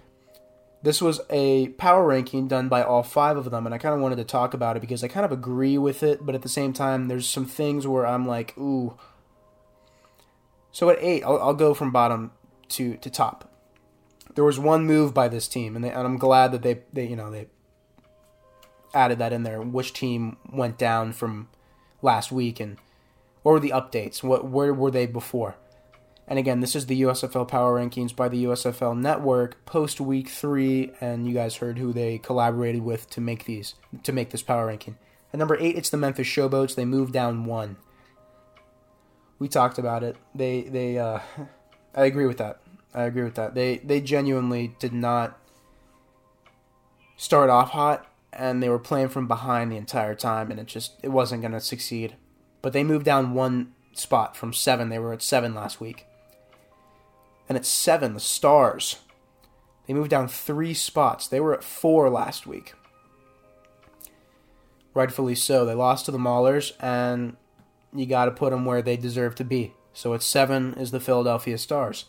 this 0.82 1.00
was 1.00 1.20
a 1.30 1.68
power 1.68 2.04
ranking 2.04 2.48
done 2.48 2.68
by 2.68 2.82
all 2.82 3.04
five 3.04 3.36
of 3.36 3.50
them, 3.50 3.64
and 3.64 3.74
I 3.74 3.78
kind 3.78 3.94
of 3.94 4.00
wanted 4.00 4.16
to 4.16 4.24
talk 4.24 4.52
about 4.52 4.76
it 4.76 4.80
because 4.80 5.04
I 5.04 5.08
kind 5.08 5.24
of 5.24 5.30
agree 5.30 5.78
with 5.78 6.02
it, 6.02 6.26
but 6.26 6.34
at 6.34 6.42
the 6.42 6.48
same 6.48 6.72
time, 6.72 7.06
there's 7.06 7.28
some 7.28 7.46
things 7.46 7.86
where 7.86 8.04
I'm 8.04 8.26
like, 8.26 8.58
ooh. 8.58 8.98
So 10.72 10.90
at 10.90 10.98
eight, 11.00 11.22
I'll, 11.22 11.40
I'll 11.40 11.54
go 11.54 11.72
from 11.72 11.92
bottom 11.92 12.32
to, 12.70 12.96
to 12.96 13.10
top. 13.10 13.48
There 14.34 14.44
was 14.44 14.58
one 14.58 14.84
move 14.86 15.14
by 15.14 15.28
this 15.28 15.46
team, 15.46 15.76
and, 15.76 15.84
they, 15.84 15.90
and 15.90 16.00
I'm 16.00 16.18
glad 16.18 16.52
that 16.52 16.62
they, 16.62 16.80
they 16.92 17.06
you 17.06 17.16
know 17.16 17.30
they 17.30 17.46
added 18.94 19.18
that 19.18 19.32
in 19.32 19.42
there. 19.42 19.60
Which 19.60 19.92
team 19.92 20.36
went 20.50 20.78
down 20.78 21.12
from 21.12 21.48
last 22.00 22.32
week, 22.32 22.58
and 22.58 22.78
what 23.42 23.52
were 23.52 23.60
the 23.60 23.70
updates? 23.70 24.22
What 24.22 24.46
where 24.48 24.72
were 24.72 24.90
they 24.90 25.06
before? 25.06 25.56
And 26.32 26.38
again, 26.38 26.60
this 26.60 26.74
is 26.74 26.86
the 26.86 27.02
USFL 27.02 27.46
Power 27.46 27.78
Rankings 27.78 28.16
by 28.16 28.30
the 28.30 28.44
USFL 28.44 28.98
Network 28.98 29.62
post 29.66 30.00
week 30.00 30.30
three, 30.30 30.90
and 30.98 31.28
you 31.28 31.34
guys 31.34 31.56
heard 31.56 31.76
who 31.76 31.92
they 31.92 32.16
collaborated 32.16 32.82
with 32.82 33.10
to 33.10 33.20
make 33.20 33.44
these 33.44 33.74
to 34.02 34.12
make 34.14 34.30
this 34.30 34.40
power 34.40 34.68
ranking. 34.68 34.96
At 35.34 35.38
number 35.38 35.58
eight, 35.60 35.76
it's 35.76 35.90
the 35.90 35.98
Memphis 35.98 36.26
Showboats. 36.26 36.74
They 36.74 36.86
moved 36.86 37.12
down 37.12 37.44
one. 37.44 37.76
We 39.38 39.46
talked 39.46 39.76
about 39.76 40.02
it. 40.02 40.16
They 40.34 40.62
they 40.62 40.96
uh, 40.96 41.18
I 41.94 42.06
agree 42.06 42.24
with 42.24 42.38
that. 42.38 42.62
I 42.94 43.02
agree 43.02 43.24
with 43.24 43.34
that. 43.34 43.54
They 43.54 43.82
they 43.84 44.00
genuinely 44.00 44.74
did 44.78 44.94
not 44.94 45.38
start 47.18 47.50
off 47.50 47.72
hot, 47.72 48.06
and 48.32 48.62
they 48.62 48.70
were 48.70 48.78
playing 48.78 49.08
from 49.10 49.28
behind 49.28 49.70
the 49.70 49.76
entire 49.76 50.14
time, 50.14 50.50
and 50.50 50.58
it 50.58 50.66
just 50.66 50.94
it 51.02 51.10
wasn't 51.10 51.42
going 51.42 51.52
to 51.52 51.60
succeed. 51.60 52.16
But 52.62 52.72
they 52.72 52.84
moved 52.84 53.04
down 53.04 53.34
one 53.34 53.74
spot 53.92 54.34
from 54.34 54.54
seven. 54.54 54.88
They 54.88 54.98
were 54.98 55.12
at 55.12 55.20
seven 55.20 55.54
last 55.54 55.78
week 55.78 56.06
and 57.52 57.58
at 57.58 57.66
seven, 57.66 58.14
the 58.14 58.20
Stars. 58.20 58.96
They 59.86 59.92
moved 59.92 60.08
down 60.08 60.26
three 60.26 60.72
spots. 60.72 61.28
They 61.28 61.38
were 61.38 61.52
at 61.52 61.62
four 61.62 62.08
last 62.08 62.46
week. 62.46 62.72
Rightfully 64.94 65.34
so. 65.34 65.66
They 65.66 65.74
lost 65.74 66.06
to 66.06 66.10
the 66.10 66.16
Maulers, 66.16 66.72
and 66.80 67.36
you 67.94 68.06
got 68.06 68.24
to 68.24 68.30
put 68.30 68.52
them 68.52 68.64
where 68.64 68.80
they 68.80 68.96
deserve 68.96 69.34
to 69.34 69.44
be. 69.44 69.74
So 69.92 70.14
at 70.14 70.22
seven 70.22 70.72
is 70.78 70.92
the 70.92 70.98
Philadelphia 70.98 71.58
Stars. 71.58 72.06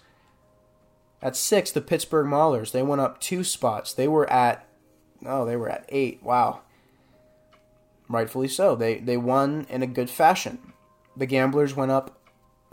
At 1.21 1.35
six, 1.35 1.71
the 1.71 1.81
Pittsburgh 1.81 2.27
Maulers. 2.27 2.71
They 2.71 2.81
went 2.81 3.01
up 3.01 3.19
two 3.19 3.43
spots. 3.43 3.91
They 3.91 4.07
were 4.07 4.29
at 4.29 4.65
oh, 5.25 5.43
they 5.43 5.57
were 5.57 5.69
at 5.69 5.83
eight. 5.89 6.23
Wow. 6.23 6.61
Rightfully 8.07 8.47
so. 8.47 8.77
They 8.77 8.99
they 8.99 9.17
won 9.17 9.67
in 9.69 9.83
a 9.83 9.87
good 9.87 10.09
fashion. 10.09 10.71
The 11.17 11.25
Gamblers 11.25 11.75
went 11.75 11.91
up 11.91 12.17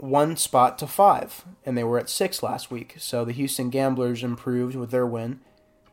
one 0.01 0.35
spot 0.35 0.79
to 0.79 0.87
five, 0.87 1.45
and 1.65 1.77
they 1.77 1.83
were 1.83 1.99
at 1.99 2.09
six 2.09 2.41
last 2.41 2.71
week. 2.71 2.95
So 2.97 3.23
the 3.23 3.31
Houston 3.31 3.69
Gamblers 3.69 4.23
improved 4.23 4.75
with 4.75 4.91
their 4.91 5.05
win. 5.05 5.39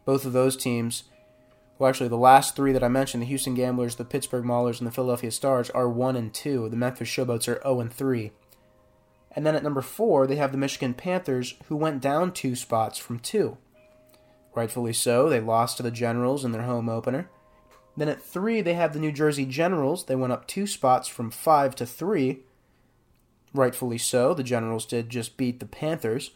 Both 0.05 0.25
of 0.25 0.33
those 0.33 0.57
teams, 0.57 1.05
well, 1.79 1.89
actually, 1.89 2.09
the 2.09 2.17
last 2.17 2.57
three 2.57 2.73
that 2.73 2.83
I 2.83 2.89
mentioned, 2.89 3.23
the 3.23 3.27
Houston 3.27 3.55
Gamblers, 3.55 3.97
the 3.97 4.05
Pittsburgh 4.05 4.45
Maulers, 4.45 4.79
and 4.79 4.87
the 4.87 4.93
Philadelphia 4.93 5.31
Stars, 5.31 5.71
are 5.71 5.89
one 5.89 6.17
and 6.17 6.33
two. 6.33 6.69
The 6.69 6.77
Memphis 6.77 7.09
Showboats 7.09 7.49
are 7.49 7.61
zero 7.63 7.81
and 7.81 7.93
three. 7.93 8.33
And 9.31 9.47
then 9.47 9.55
at 9.55 9.63
number 9.63 9.83
four, 9.83 10.27
they 10.27 10.37
have 10.37 10.53
the 10.53 10.59
Michigan 10.59 10.95
Panthers, 10.95 11.55
who 11.67 11.77
went 11.77 12.01
down 12.01 12.33
two 12.33 12.57
spots 12.57 12.99
from 12.99 13.19
two. 13.19 13.59
Rightfully 14.55 14.95
so, 14.95 15.29
they 15.29 15.41
lost 15.41 15.77
to 15.77 15.83
the 15.83 15.91
Generals 15.91 16.45
in 16.45 16.53
their 16.53 16.63
home 16.63 16.89
opener. 16.89 17.31
Then 17.97 18.09
at 18.09 18.23
three, 18.23 18.63
they 18.63 18.75
have 18.75 18.95
the 18.95 19.01
New 19.01 19.13
Jersey 19.13 19.45
Generals. 19.45 20.07
They 20.07 20.17
went 20.17 20.33
up 20.33 20.49
two 20.49 20.67
spots 20.67 21.07
from 21.09 21.31
five 21.31 21.77
to 21.77 21.87
three 21.87 22.45
rightfully 23.53 23.99
so. 23.99 24.35
The 24.35 24.43
Generals 24.43 24.87
did 24.87 25.11
just 25.11 25.37
beat 25.37 25.61
the 25.61 25.67
Panthers. 25.67 26.33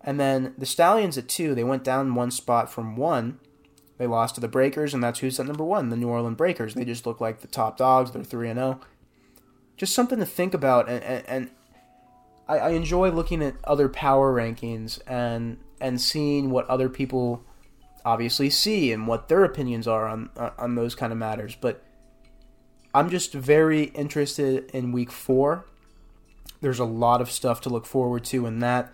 And 0.00 0.20
then 0.20 0.54
the 0.56 0.66
Stallions 0.66 1.18
at 1.18 1.28
two, 1.28 1.54
they 1.54 1.64
went 1.64 1.84
down 1.84 2.14
one 2.14 2.30
spot 2.30 2.70
from 2.70 2.96
one. 2.96 3.40
They 3.98 4.06
lost 4.06 4.34
to 4.34 4.40
the 4.40 4.48
Breakers, 4.48 4.94
and 4.94 5.02
that's 5.02 5.20
who's 5.20 5.40
at 5.40 5.46
number 5.46 5.64
one, 5.64 5.88
the 5.88 5.96
New 5.96 6.08
Orleans 6.08 6.36
Breakers. 6.36 6.74
They 6.74 6.84
just 6.84 7.06
look 7.06 7.20
like 7.20 7.40
the 7.40 7.48
top 7.48 7.76
dogs. 7.76 8.12
They're 8.12 8.22
three 8.22 8.50
and 8.50 8.58
zero. 8.58 8.80
Oh. 8.80 8.86
Just 9.76 9.94
something 9.94 10.18
to 10.18 10.26
think 10.26 10.54
about, 10.54 10.88
and, 10.88 11.02
and, 11.02 11.24
and 11.26 11.50
I, 12.48 12.58
I 12.58 12.70
enjoy 12.70 13.10
looking 13.10 13.42
at 13.42 13.56
other 13.64 13.88
power 13.88 14.34
rankings 14.34 15.00
and 15.06 15.58
and 15.80 16.00
seeing 16.00 16.50
what 16.50 16.66
other 16.68 16.88
people 16.88 17.44
obviously 18.04 18.48
see 18.48 18.92
and 18.92 19.06
what 19.06 19.28
their 19.28 19.44
opinions 19.44 19.86
are 19.86 20.06
on 20.06 20.30
on 20.58 20.74
those 20.74 20.94
kind 20.94 21.12
of 21.12 21.18
matters. 21.18 21.56
But 21.60 21.82
I'm 22.94 23.10
just 23.10 23.32
very 23.32 23.84
interested 23.84 24.70
in 24.70 24.92
week 24.92 25.10
four 25.10 25.66
there's 26.60 26.78
a 26.78 26.84
lot 26.84 27.20
of 27.20 27.30
stuff 27.30 27.60
to 27.62 27.68
look 27.68 27.86
forward 27.86 28.24
to 28.26 28.46
in 28.46 28.60
that. 28.60 28.92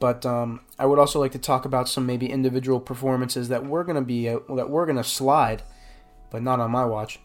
But 0.00 0.24
um, 0.24 0.60
I 0.78 0.86
would 0.86 0.98
also 0.98 1.18
like 1.18 1.32
to 1.32 1.38
talk 1.38 1.64
about 1.64 1.88
some 1.88 2.06
maybe 2.06 2.30
individual 2.30 2.80
performances 2.80 3.48
that 3.48 3.66
we're 3.66 3.84
gonna 3.84 4.02
be 4.02 4.28
uh, 4.28 4.38
that 4.54 4.70
we're 4.70 4.86
gonna 4.86 5.04
slide, 5.04 5.62
but 6.30 6.42
not 6.42 6.60
on 6.60 6.70
my 6.70 6.84
watch. 6.84 7.18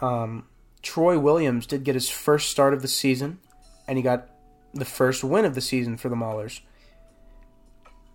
Um, 0.00 0.46
Troy 0.82 1.18
Williams 1.18 1.66
did 1.66 1.84
get 1.84 1.94
his 1.94 2.08
first 2.08 2.50
start 2.50 2.74
of 2.74 2.82
the 2.82 2.88
season, 2.88 3.38
and 3.86 3.96
he 3.96 4.02
got 4.02 4.28
the 4.74 4.84
first 4.84 5.24
win 5.24 5.44
of 5.44 5.54
the 5.54 5.60
season 5.60 5.96
for 5.96 6.08
the 6.08 6.16
Maulers. 6.16 6.60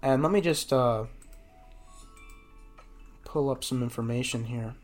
And 0.02 0.22
let 0.22 0.32
me 0.32 0.42
just 0.42 0.72
uh, 0.72 1.06
pull 3.26 3.50
up 3.50 3.64
some 3.64 3.82
information 3.82 4.46
here. 4.46 4.76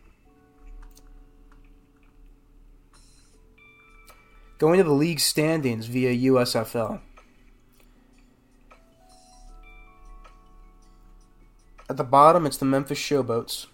Going 4.60 4.78
to 4.78 4.84
the 4.84 4.92
league 4.92 5.22
standings 5.22 5.86
via 5.86 6.32
USFL. 6.32 7.00
At 11.90 11.96
the 11.96 12.04
bottom, 12.04 12.46
it's 12.46 12.58
the 12.58 12.66
Memphis 12.66 13.00
Showboats. 13.00 13.68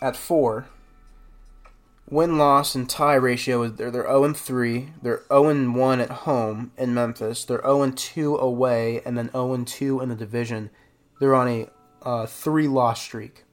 At 0.00 0.16
four, 0.16 0.66
win 2.08 2.38
loss 2.38 2.76
and 2.76 2.88
tie 2.88 3.16
ratio 3.16 3.62
is 3.64 3.74
they're, 3.74 3.90
they're 3.90 4.06
0 4.06 4.32
3. 4.32 4.88
They're 5.02 5.22
0 5.28 5.48
and 5.48 5.74
1 5.74 6.00
at 6.00 6.10
home 6.10 6.70
in 6.78 6.94
Memphis. 6.94 7.44
They're 7.44 7.60
0 7.62 7.82
and 7.82 7.98
2 7.98 8.36
away, 8.36 9.02
and 9.04 9.18
then 9.18 9.30
0 9.32 9.54
and 9.54 9.66
2 9.66 10.00
in 10.00 10.08
the 10.08 10.14
division. 10.14 10.70
They're 11.18 11.34
on 11.34 11.48
a 11.48 11.68
uh, 12.02 12.26
three 12.26 12.68
loss 12.68 13.02
streak. 13.02 13.44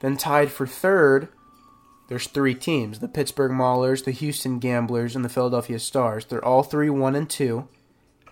Then 0.00 0.16
tied 0.16 0.50
for 0.50 0.66
third 0.66 1.28
there's 2.08 2.26
three 2.26 2.54
teams 2.54 2.98
the 2.98 3.08
Pittsburgh 3.08 3.52
Maulers, 3.52 4.04
the 4.04 4.10
Houston 4.10 4.58
Gamblers, 4.58 5.14
and 5.14 5.24
the 5.24 5.28
Philadelphia 5.28 5.78
Stars. 5.78 6.24
They're 6.24 6.44
all 6.44 6.62
three 6.62 6.90
1 6.90 7.14
and 7.14 7.28
2. 7.28 7.68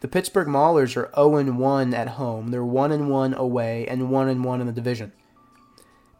The 0.01 0.09
Pittsburgh 0.09 0.49
Maulers 0.49 0.97
are 0.97 1.11
0 1.15 1.37
and 1.37 1.59
1 1.59 1.95
at 1.95 2.09
home. 2.09 2.49
They're 2.49 2.65
1 2.65 2.93
and 2.93 3.11
1 3.11 3.35
away 3.35 3.87
and 3.87 4.11
1 4.11 4.29
and 4.29 4.45
1 4.45 4.61
in 4.61 4.67
the 4.67 4.73
division. 4.73 5.13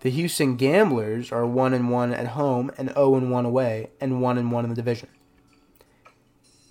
The 0.01 0.11
Houston 0.11 0.57
Gamblers 0.57 1.33
are 1.33 1.47
1 1.47 1.73
and 1.73 1.91
1 1.91 2.13
at 2.13 2.29
home 2.29 2.71
and 2.77 2.91
0 2.91 3.17
and 3.17 3.31
1 3.31 3.45
away 3.47 3.91
and 4.01 4.21
1 4.21 4.39
and 4.39 4.53
1 4.53 4.65
in 4.65 4.71
the 4.71 4.77
division. 4.77 5.09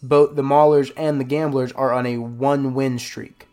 Both 0.03 0.35
the 0.35 0.43
Maulers 0.43 0.91
and 0.95 1.19
the 1.19 1.25
Gamblers 1.25 1.71
are 1.71 1.91
on 1.91 2.05
a 2.05 2.19
one 2.19 2.75
win 2.75 2.99
streak. 2.99 3.47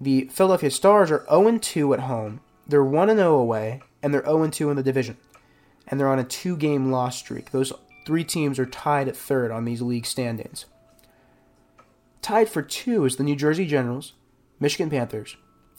The 0.00 0.24
Philadelphia 0.32 0.70
Stars 0.70 1.10
are 1.10 1.26
0 1.28 1.48
and 1.48 1.62
2 1.62 1.92
at 1.92 2.00
home. 2.00 2.40
They're 2.66 2.84
1 2.84 3.10
and 3.10 3.18
0 3.18 3.36
away 3.36 3.82
and 4.02 4.14
they're 4.14 4.24
0 4.24 4.44
and 4.44 4.52
2 4.52 4.70
in 4.70 4.76
the 4.76 4.82
division 4.82 5.18
and 5.88 5.98
they're 5.98 6.08
on 6.08 6.18
a 6.18 6.24
two 6.24 6.56
game 6.56 6.92
loss 6.92 7.18
streak. 7.18 7.50
Those 7.50 7.72
three 8.06 8.24
teams 8.24 8.58
are 8.58 8.66
tied 8.66 9.08
at 9.08 9.16
third 9.16 9.50
on 9.50 9.64
these 9.64 9.82
league 9.82 10.06
standings. 10.06 10.66
Tied 12.22 12.48
for 12.48 12.62
two 12.62 13.04
is 13.04 13.16
the 13.16 13.24
New 13.24 13.36
Jersey 13.36 13.66
Generals, 13.66 14.12
Michigan 14.60 14.90
Panthers, 14.90 15.36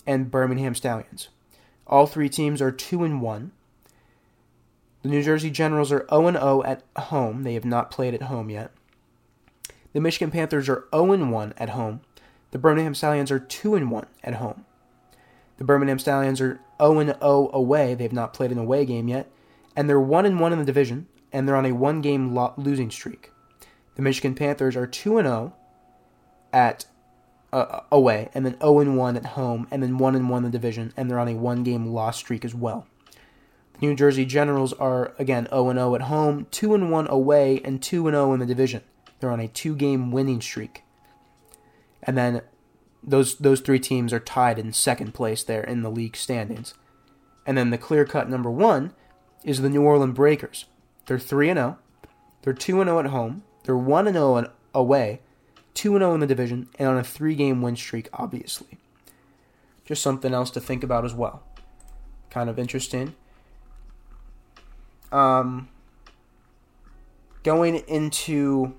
and 0.08 0.32
Birmingham 0.32 0.74
Stallions. 0.74 1.30
All 1.86 2.08
three 2.08 2.30
teams 2.30 2.62
are 2.62 2.72
2 2.72 3.04
and 3.04 3.22
1. 3.22 3.52
The 5.02 5.10
New 5.10 5.24
Jersey 5.24 5.50
Generals 5.50 5.92
are 5.92 6.06
0 6.10 6.28
and 6.28 6.38
0 6.38 6.64
at 6.64 6.84
home. 6.96 7.44
They 7.44 7.56
have 7.56 7.66
not 7.66 7.90
played 7.90 8.14
at 8.14 8.24
home 8.24 8.50
yet. 8.50 8.72
The 9.94 10.00
Michigan 10.00 10.30
Panthers 10.30 10.70
are 10.70 10.86
0 10.94 11.14
and 11.14 11.32
1 11.32 11.54
at 11.58 11.70
home. 11.70 12.02
The 12.52 12.60
Birmingham 12.60 12.94
Stallions 12.94 13.32
are 13.32 13.40
2 13.40 13.76
and 13.76 13.90
1 13.90 14.06
at 14.24 14.36
home. 14.36 14.66
The 15.58 15.64
Birmingham 15.64 16.00
Stallions 16.00 16.42
are 16.42 16.60
0 16.80 17.00
and 17.00 17.16
0 17.20 17.50
away. 17.54 17.96
They 17.96 18.04
have 18.04 18.14
not 18.14 18.34
played 18.34 18.52
an 18.52 18.60
away 18.60 18.86
game 18.86 19.08
yet 19.08 19.32
and 19.80 19.90
they're 19.90 19.98
one 19.98 20.26
and 20.26 20.42
one 20.42 20.52
in 20.52 20.60
the 20.60 20.66
division, 20.66 21.08
and 21.32 21.48
they're 21.48 21.56
on 21.56 21.66
a 21.66 21.72
one-game 21.72 22.36
lo- 22.36 22.54
losing 22.58 22.92
streak. 22.92 23.32
The 23.96 24.02
Michigan 24.02 24.36
Panthers 24.36 24.76
are 24.76 24.86
two 24.86 25.18
and 25.18 25.26
zero 25.26 25.54
oh 25.56 25.60
at 26.52 26.86
uh, 27.54 27.80
away, 27.90 28.28
and 28.34 28.46
then 28.46 28.60
zero 28.60 28.82
and 28.82 28.98
one 28.98 29.16
at 29.16 29.28
home, 29.28 29.70
and 29.72 29.82
then 29.82 29.98
one 29.98 30.18
and 30.18 30.30
one 30.30 30.44
in 30.44 30.52
the 30.52 30.58
division, 30.58 30.92
and 30.98 31.10
they're 31.10 31.18
on 31.18 31.30
a 31.30 31.36
one-game 31.36 31.86
loss 31.86 32.18
streak 32.18 32.44
as 32.44 32.54
well. 32.54 32.88
The 33.80 33.88
New 33.88 33.96
Jersey 33.96 34.26
Generals 34.26 34.74
are 34.74 35.14
again 35.18 35.48
zero 35.48 35.70
and 35.70 35.80
zero 35.80 35.96
at 35.96 36.02
home, 36.02 36.48
two 36.52 36.74
and 36.74 36.92
one 36.92 37.08
away, 37.08 37.62
and 37.64 37.82
two 37.82 38.06
and 38.06 38.16
zero 38.16 38.34
in 38.34 38.42
the 38.42 38.46
division. 38.46 38.82
They're 39.22 39.32
on 39.32 39.40
a 39.40 39.48
two-game 39.48 40.12
winning 40.12 40.42
streak, 40.42 40.84
and 42.04 42.18
then 42.18 42.42
those 43.02 43.38
those 43.38 43.62
three 43.62 43.80
teams 43.80 44.12
are 44.12 44.20
tied 44.20 44.60
in 44.60 44.74
second 44.74 45.14
place 45.14 45.42
there 45.42 45.64
in 45.64 45.84
the 45.84 45.90
league 45.90 46.18
standings. 46.18 46.74
And 47.46 47.58
then 47.58 47.70
the 47.70 47.78
clear-cut 47.78 48.30
number 48.30 48.52
one 48.52 48.94
is 49.44 49.62
the 49.62 49.70
New 49.70 49.82
Orleans 49.84 50.16
Breakers. 50.16 50.66
They're 51.06 51.20
3 51.20 51.50
and 51.50 51.58
0. 51.58 51.78
They're 52.42 52.54
2 52.54 52.84
0 52.84 53.00
at 53.00 53.06
home. 53.08 53.44
They're 53.64 53.78
1 53.78 54.14
0 54.14 54.52
away, 54.74 55.22
2 55.74 55.98
0 55.98 56.14
in 56.14 56.20
the 56.20 56.28
division, 56.28 56.70
and 56.78 56.88
on 56.88 56.98
a 56.98 57.04
three 57.04 57.36
game 57.36 57.62
win 57.62 57.76
streak, 57.76 58.10
obviously. 58.14 58.78
Just 59.86 60.02
something 60.04 60.34
else 60.34 60.52
to 60.52 60.60
think 60.60 60.84
about 60.84 61.06
as 61.06 61.14
well. 61.14 61.44
Kind 62.30 62.50
of 62.50 62.60
interesting. 62.60 63.16
Um, 65.12 65.70
going 67.44 67.78
into 67.88 68.76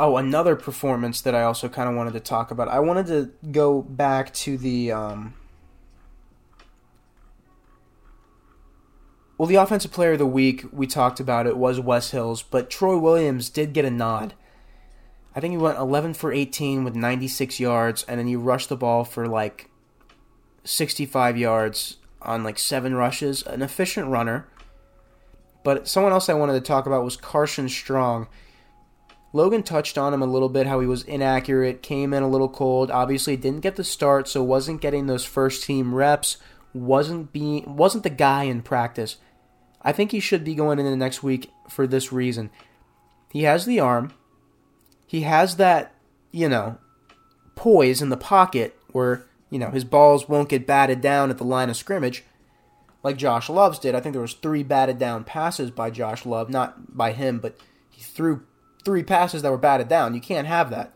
oh 0.00 0.16
another 0.16 0.56
performance 0.56 1.20
that 1.20 1.34
I 1.34 1.42
also 1.42 1.68
kind 1.68 1.88
of 1.88 1.94
wanted 1.94 2.14
to 2.14 2.20
talk 2.20 2.50
about. 2.50 2.66
I 2.68 2.80
wanted 2.80 3.06
to 3.06 3.30
go 3.52 3.82
back 3.82 4.34
to 4.34 4.58
the 4.58 4.90
um, 4.90 5.34
well, 9.42 9.48
the 9.48 9.56
offensive 9.56 9.90
player 9.90 10.12
of 10.12 10.20
the 10.20 10.24
week 10.24 10.64
we 10.70 10.86
talked 10.86 11.18
about 11.18 11.48
it 11.48 11.56
was 11.56 11.80
Wes 11.80 12.12
Hills, 12.12 12.44
but 12.44 12.70
Troy 12.70 12.96
Williams 12.96 13.50
did 13.50 13.72
get 13.72 13.84
a 13.84 13.90
nod. 13.90 14.34
I 15.34 15.40
think 15.40 15.50
he 15.50 15.58
went 15.58 15.78
11 15.78 16.14
for 16.14 16.32
18 16.32 16.84
with 16.84 16.94
96 16.94 17.58
yards, 17.58 18.04
and 18.04 18.20
then 18.20 18.28
he 18.28 18.36
rushed 18.36 18.68
the 18.68 18.76
ball 18.76 19.02
for 19.02 19.26
like 19.26 19.68
65 20.62 21.36
yards 21.36 21.96
on 22.20 22.44
like 22.44 22.56
seven 22.56 22.94
rushes. 22.94 23.42
An 23.42 23.62
efficient 23.62 24.06
runner. 24.06 24.46
But 25.64 25.88
someone 25.88 26.12
else 26.12 26.28
I 26.28 26.34
wanted 26.34 26.52
to 26.52 26.60
talk 26.60 26.86
about 26.86 27.02
was 27.02 27.16
Carson 27.16 27.68
Strong. 27.68 28.28
Logan 29.32 29.64
touched 29.64 29.98
on 29.98 30.14
him 30.14 30.22
a 30.22 30.26
little 30.26 30.50
bit, 30.50 30.68
how 30.68 30.78
he 30.78 30.86
was 30.86 31.02
inaccurate, 31.02 31.82
came 31.82 32.14
in 32.14 32.22
a 32.22 32.28
little 32.28 32.48
cold. 32.48 32.92
Obviously, 32.92 33.36
didn't 33.36 33.62
get 33.62 33.74
the 33.74 33.82
start, 33.82 34.28
so 34.28 34.40
wasn't 34.40 34.80
getting 34.80 35.08
those 35.08 35.24
first 35.24 35.64
team 35.64 35.96
reps. 35.96 36.36
wasn't 36.72 37.32
being 37.32 37.74
wasn't 37.74 38.04
the 38.04 38.08
guy 38.08 38.44
in 38.44 38.62
practice. 38.62 39.16
I 39.82 39.92
think 39.92 40.12
he 40.12 40.20
should 40.20 40.44
be 40.44 40.54
going 40.54 40.78
into 40.78 40.90
the 40.90 40.96
next 40.96 41.22
week 41.22 41.50
for 41.68 41.86
this 41.86 42.12
reason. 42.12 42.50
He 43.30 43.42
has 43.42 43.66
the 43.66 43.80
arm. 43.80 44.12
He 45.06 45.22
has 45.22 45.56
that, 45.56 45.94
you 46.30 46.48
know, 46.48 46.78
poise 47.54 48.00
in 48.00 48.08
the 48.08 48.16
pocket 48.16 48.76
where 48.92 49.26
you 49.52 49.58
know, 49.58 49.68
his 49.68 49.84
balls 49.84 50.30
won't 50.30 50.48
get 50.48 50.66
batted 50.66 51.02
down 51.02 51.28
at 51.28 51.36
the 51.36 51.44
line 51.44 51.68
of 51.68 51.76
scrimmage 51.76 52.24
like 53.02 53.18
Josh 53.18 53.50
Love's 53.50 53.78
did. 53.78 53.94
I 53.94 54.00
think 54.00 54.14
there 54.14 54.22
was 54.22 54.32
three 54.32 54.62
batted 54.62 54.98
down 54.98 55.24
passes 55.24 55.70
by 55.70 55.90
Josh 55.90 56.24
Love, 56.24 56.48
not 56.48 56.96
by 56.96 57.12
him, 57.12 57.38
but 57.38 57.58
he 57.90 58.00
threw 58.00 58.46
three 58.82 59.02
passes 59.02 59.42
that 59.42 59.50
were 59.50 59.58
batted 59.58 59.88
down. 59.88 60.14
You 60.14 60.22
can't 60.22 60.46
have 60.46 60.70
that. 60.70 60.94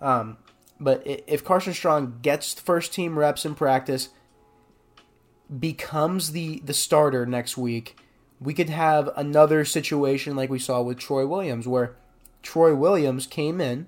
Um, 0.00 0.38
but 0.78 1.02
if 1.04 1.42
Carson 1.42 1.74
Strong 1.74 2.20
gets 2.22 2.54
first 2.54 2.94
team 2.94 3.18
reps 3.18 3.44
in 3.44 3.56
practice, 3.56 4.10
becomes 5.58 6.30
the 6.30 6.60
the 6.60 6.72
starter 6.72 7.26
next 7.26 7.58
week, 7.58 7.96
we 8.40 8.54
could 8.54 8.70
have 8.70 9.10
another 9.16 9.64
situation 9.64 10.36
like 10.36 10.50
we 10.50 10.58
saw 10.58 10.80
with 10.80 10.98
Troy 10.98 11.26
Williams, 11.26 11.68
where 11.68 11.94
Troy 12.42 12.74
Williams 12.74 13.26
came 13.26 13.60
in 13.60 13.86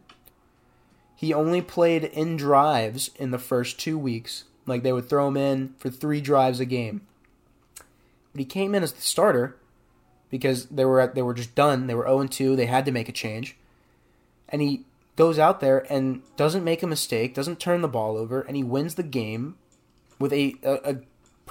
he 1.22 1.32
only 1.32 1.62
played 1.62 2.02
in 2.02 2.36
drives 2.36 3.12
in 3.14 3.30
the 3.30 3.38
first 3.38 3.78
two 3.78 3.96
weeks. 3.96 4.42
Like 4.66 4.82
they 4.82 4.92
would 4.92 5.08
throw 5.08 5.28
him 5.28 5.36
in 5.36 5.72
for 5.78 5.88
three 5.88 6.20
drives 6.20 6.58
a 6.58 6.64
game. 6.64 7.02
But 8.32 8.40
he 8.40 8.44
came 8.44 8.74
in 8.74 8.82
as 8.82 8.92
the 8.92 9.02
starter 9.02 9.56
because 10.30 10.66
they 10.66 10.84
were 10.84 10.98
at, 10.98 11.14
they 11.14 11.22
were 11.22 11.32
just 11.32 11.54
done. 11.54 11.86
They 11.86 11.94
were 11.94 12.08
0 12.08 12.26
2. 12.26 12.56
They 12.56 12.66
had 12.66 12.84
to 12.86 12.90
make 12.90 13.08
a 13.08 13.12
change. 13.12 13.56
And 14.48 14.60
he 14.60 14.84
goes 15.14 15.38
out 15.38 15.60
there 15.60 15.86
and 15.88 16.22
doesn't 16.36 16.64
make 16.64 16.82
a 16.82 16.88
mistake, 16.88 17.36
doesn't 17.36 17.60
turn 17.60 17.82
the 17.82 17.88
ball 17.88 18.16
over, 18.16 18.40
and 18.40 18.56
he 18.56 18.64
wins 18.64 18.96
the 18.96 19.04
game 19.04 19.54
with 20.18 20.32
a, 20.32 20.56
a, 20.64 20.72
a 20.90 20.96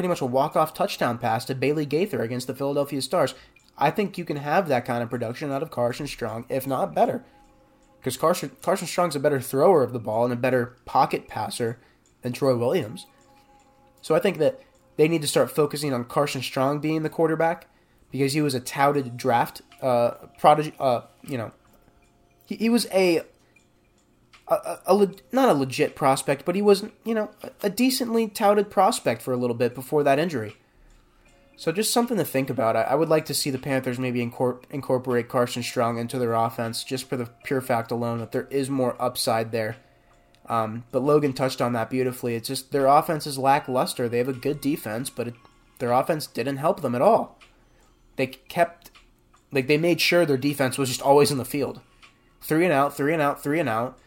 pretty 0.01 0.09
much 0.09 0.21
a 0.21 0.25
walk 0.25 0.55
off 0.55 0.73
touchdown 0.73 1.19
pass 1.19 1.45
to 1.45 1.53
Bailey 1.53 1.85
Gaither 1.85 2.23
against 2.23 2.47
the 2.47 2.55
Philadelphia 2.55 3.03
Stars. 3.03 3.35
I 3.77 3.91
think 3.91 4.17
you 4.17 4.25
can 4.25 4.37
have 4.37 4.67
that 4.67 4.83
kind 4.83 5.03
of 5.03 5.11
production 5.11 5.51
out 5.51 5.61
of 5.61 5.69
Carson 5.69 6.07
Strong, 6.07 6.45
if 6.49 6.65
not 6.65 6.95
better 6.95 7.23
because 7.99 8.17
Carson 8.17 8.51
Carson 8.63 8.87
Strong's 8.87 9.15
a 9.15 9.19
better 9.19 9.39
thrower 9.39 9.83
of 9.83 9.93
the 9.93 9.99
ball 9.99 10.23
and 10.23 10.33
a 10.33 10.37
better 10.37 10.75
pocket 10.85 11.27
passer 11.27 11.77
than 12.23 12.33
Troy 12.33 12.57
Williams. 12.57 13.05
So 14.01 14.15
I 14.15 14.19
think 14.19 14.39
that 14.39 14.59
they 14.97 15.07
need 15.07 15.21
to 15.21 15.27
start 15.27 15.51
focusing 15.51 15.93
on 15.93 16.05
Carson 16.05 16.41
Strong 16.41 16.79
being 16.79 17.03
the 17.03 17.09
quarterback 17.09 17.67
because 18.09 18.33
he 18.33 18.41
was 18.41 18.55
a 18.55 18.59
touted 18.59 19.17
draft 19.17 19.61
uh, 19.83 20.13
prodigy. 20.39 20.73
Uh, 20.79 21.01
you 21.21 21.37
know, 21.37 21.51
he, 22.43 22.55
he 22.55 22.69
was 22.69 22.87
a, 22.91 23.21
a, 24.51 24.79
a, 24.93 25.11
not 25.31 25.49
a 25.49 25.53
legit 25.53 25.95
prospect, 25.95 26.45
but 26.45 26.55
he 26.55 26.61
was 26.61 26.85
you 27.05 27.15
know 27.15 27.31
a, 27.61 27.69
decently 27.69 28.27
touted 28.27 28.69
prospect 28.69 29.21
for 29.21 29.33
a 29.33 29.37
little 29.37 29.55
bit 29.55 29.73
before 29.73 30.03
that 30.03 30.19
injury. 30.19 30.57
So 31.55 31.71
just 31.71 31.93
something 31.93 32.17
to 32.17 32.25
think 32.25 32.49
about. 32.49 32.75
I, 32.75 32.95
would 32.95 33.09
like 33.09 33.25
to 33.25 33.35
see 33.35 33.51
the 33.51 33.59
Panthers 33.59 33.99
maybe 33.99 34.21
incorporate 34.21 35.29
Carson 35.29 35.61
Strong 35.61 35.99
into 35.99 36.17
their 36.17 36.33
offense 36.33 36.83
just 36.83 37.07
for 37.07 37.17
the 37.17 37.29
pure 37.43 37.61
fact 37.61 37.91
alone 37.91 38.17
that 38.17 38.31
there 38.31 38.47
is 38.49 38.67
more 38.67 38.99
upside 38.99 39.51
there. 39.51 39.77
Um, 40.47 40.85
but 40.91 41.03
Logan 41.03 41.33
touched 41.33 41.61
on 41.61 41.73
that 41.73 41.91
beautifully. 41.91 42.33
It's 42.33 42.47
just 42.47 42.71
their 42.71 42.87
offense 42.87 43.27
is 43.27 43.37
lackluster. 43.37 44.09
They 44.09 44.17
have 44.17 44.27
a 44.27 44.33
good 44.33 44.59
defense, 44.59 45.11
but 45.11 45.27
it, 45.27 45.33
their 45.77 45.91
offense 45.91 46.25
didn't 46.25 46.57
help 46.57 46.81
them 46.81 46.95
at 46.95 47.01
all. 47.01 47.39
They 48.15 48.27
kept, 48.27 48.89
like, 49.51 49.67
they 49.67 49.77
made 49.77 50.01
sure 50.01 50.25
their 50.25 50.37
defense 50.37 50.79
was 50.79 50.89
just 50.89 51.01
always 51.01 51.31
in 51.31 51.37
the 51.37 51.45
field, 51.45 51.79
three 52.41 52.65
and 52.65 52.73
out, 52.73 52.97
three 52.97 53.13
and 53.13 53.21
out, 53.21 53.41
three 53.41 53.59
and 53.59 53.69
out, 53.69 53.99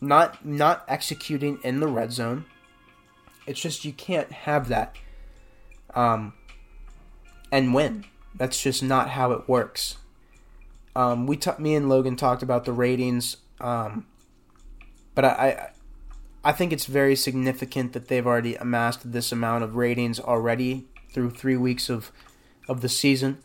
not 0.00 0.44
not 0.44 0.84
executing 0.88 1.58
in 1.62 1.80
the 1.80 1.86
red 1.86 2.12
zone. 2.12 2.44
It's 3.46 3.60
just 3.60 3.84
you 3.84 3.92
can't 3.92 4.32
have 4.32 4.68
that. 4.68 4.96
Um, 5.94 6.32
and 7.52 7.72
win. 7.72 8.04
That's 8.34 8.60
just 8.60 8.82
not 8.82 9.10
how 9.10 9.30
it 9.32 9.48
works. 9.48 9.96
Um, 10.96 11.26
we 11.26 11.36
t- 11.36 11.50
me 11.58 11.74
and 11.74 11.88
Logan 11.88 12.16
talked 12.16 12.42
about 12.42 12.64
the 12.64 12.72
ratings, 12.72 13.36
um, 13.60 14.06
but 15.14 15.24
I, 15.24 15.28
I 15.28 15.70
I 16.46 16.52
think 16.52 16.72
it's 16.72 16.86
very 16.86 17.16
significant 17.16 17.94
that 17.94 18.08
they've 18.08 18.26
already 18.26 18.54
amassed 18.56 19.12
this 19.12 19.32
amount 19.32 19.64
of 19.64 19.76
ratings 19.76 20.20
already 20.20 20.86
through 21.12 21.30
three 21.30 21.56
weeks 21.56 21.88
of 21.88 22.12
of 22.68 22.80
the 22.80 22.88
season. 22.88 23.38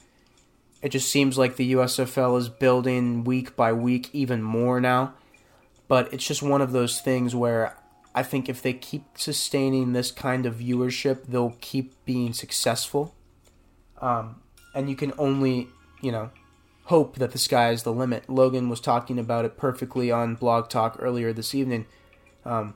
It 0.81 0.89
just 0.89 1.09
seems 1.09 1.37
like 1.37 1.55
the 1.55 1.73
USFL 1.73 2.37
is 2.37 2.49
building 2.49 3.23
week 3.23 3.55
by 3.55 3.73
week 3.73 4.09
even 4.13 4.41
more 4.41 4.79
now. 4.79 5.13
But 5.89 6.13
it's 6.13 6.25
just 6.25 6.41
one 6.41 6.61
of 6.61 6.71
those 6.71 7.01
things 7.01 7.35
where 7.35 7.75
I 8.15 8.23
think 8.23 8.47
if 8.47 8.61
they 8.61 8.73
keep 8.73 9.17
sustaining 9.17 9.91
this 9.91 10.11
kind 10.11 10.45
of 10.45 10.55
viewership, 10.55 11.25
they'll 11.27 11.57
keep 11.59 11.93
being 12.05 12.31
successful. 12.31 13.15
Um, 13.99 14.41
and 14.73 14.89
you 14.89 14.95
can 14.95 15.11
only, 15.17 15.67
you 16.01 16.11
know, 16.11 16.29
hope 16.85 17.17
that 17.17 17.31
the 17.31 17.37
sky 17.37 17.71
is 17.71 17.83
the 17.83 17.91
limit. 17.91 18.29
Logan 18.29 18.69
was 18.69 18.79
talking 18.79 19.19
about 19.19 19.45
it 19.45 19.57
perfectly 19.57 20.11
on 20.11 20.35
Blog 20.35 20.69
Talk 20.69 20.97
earlier 20.99 21.33
this 21.33 21.53
evening. 21.53 21.85
Um, 22.45 22.75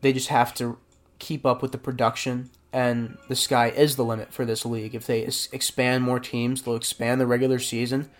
they 0.00 0.12
just 0.12 0.28
have 0.28 0.54
to 0.54 0.78
keep 1.18 1.44
up 1.44 1.62
with 1.62 1.72
the 1.72 1.78
production, 1.78 2.50
and 2.72 3.18
the 3.28 3.36
sky 3.36 3.68
is 3.68 3.96
the 3.96 4.04
limit 4.04 4.32
for 4.32 4.44
this 4.44 4.64
league. 4.64 4.94
If 4.94 5.06
they 5.06 5.22
expand 5.22 6.04
more 6.04 6.20
teams, 6.20 6.62
they'll 6.62 6.76
expand 6.76 7.20
the 7.20 7.26
regular 7.26 7.58
season. 7.58 8.10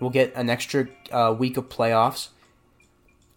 We'll 0.00 0.10
get 0.10 0.32
an 0.36 0.50
extra 0.50 0.88
uh, 1.10 1.34
week 1.36 1.56
of 1.56 1.68
playoffs. 1.68 2.28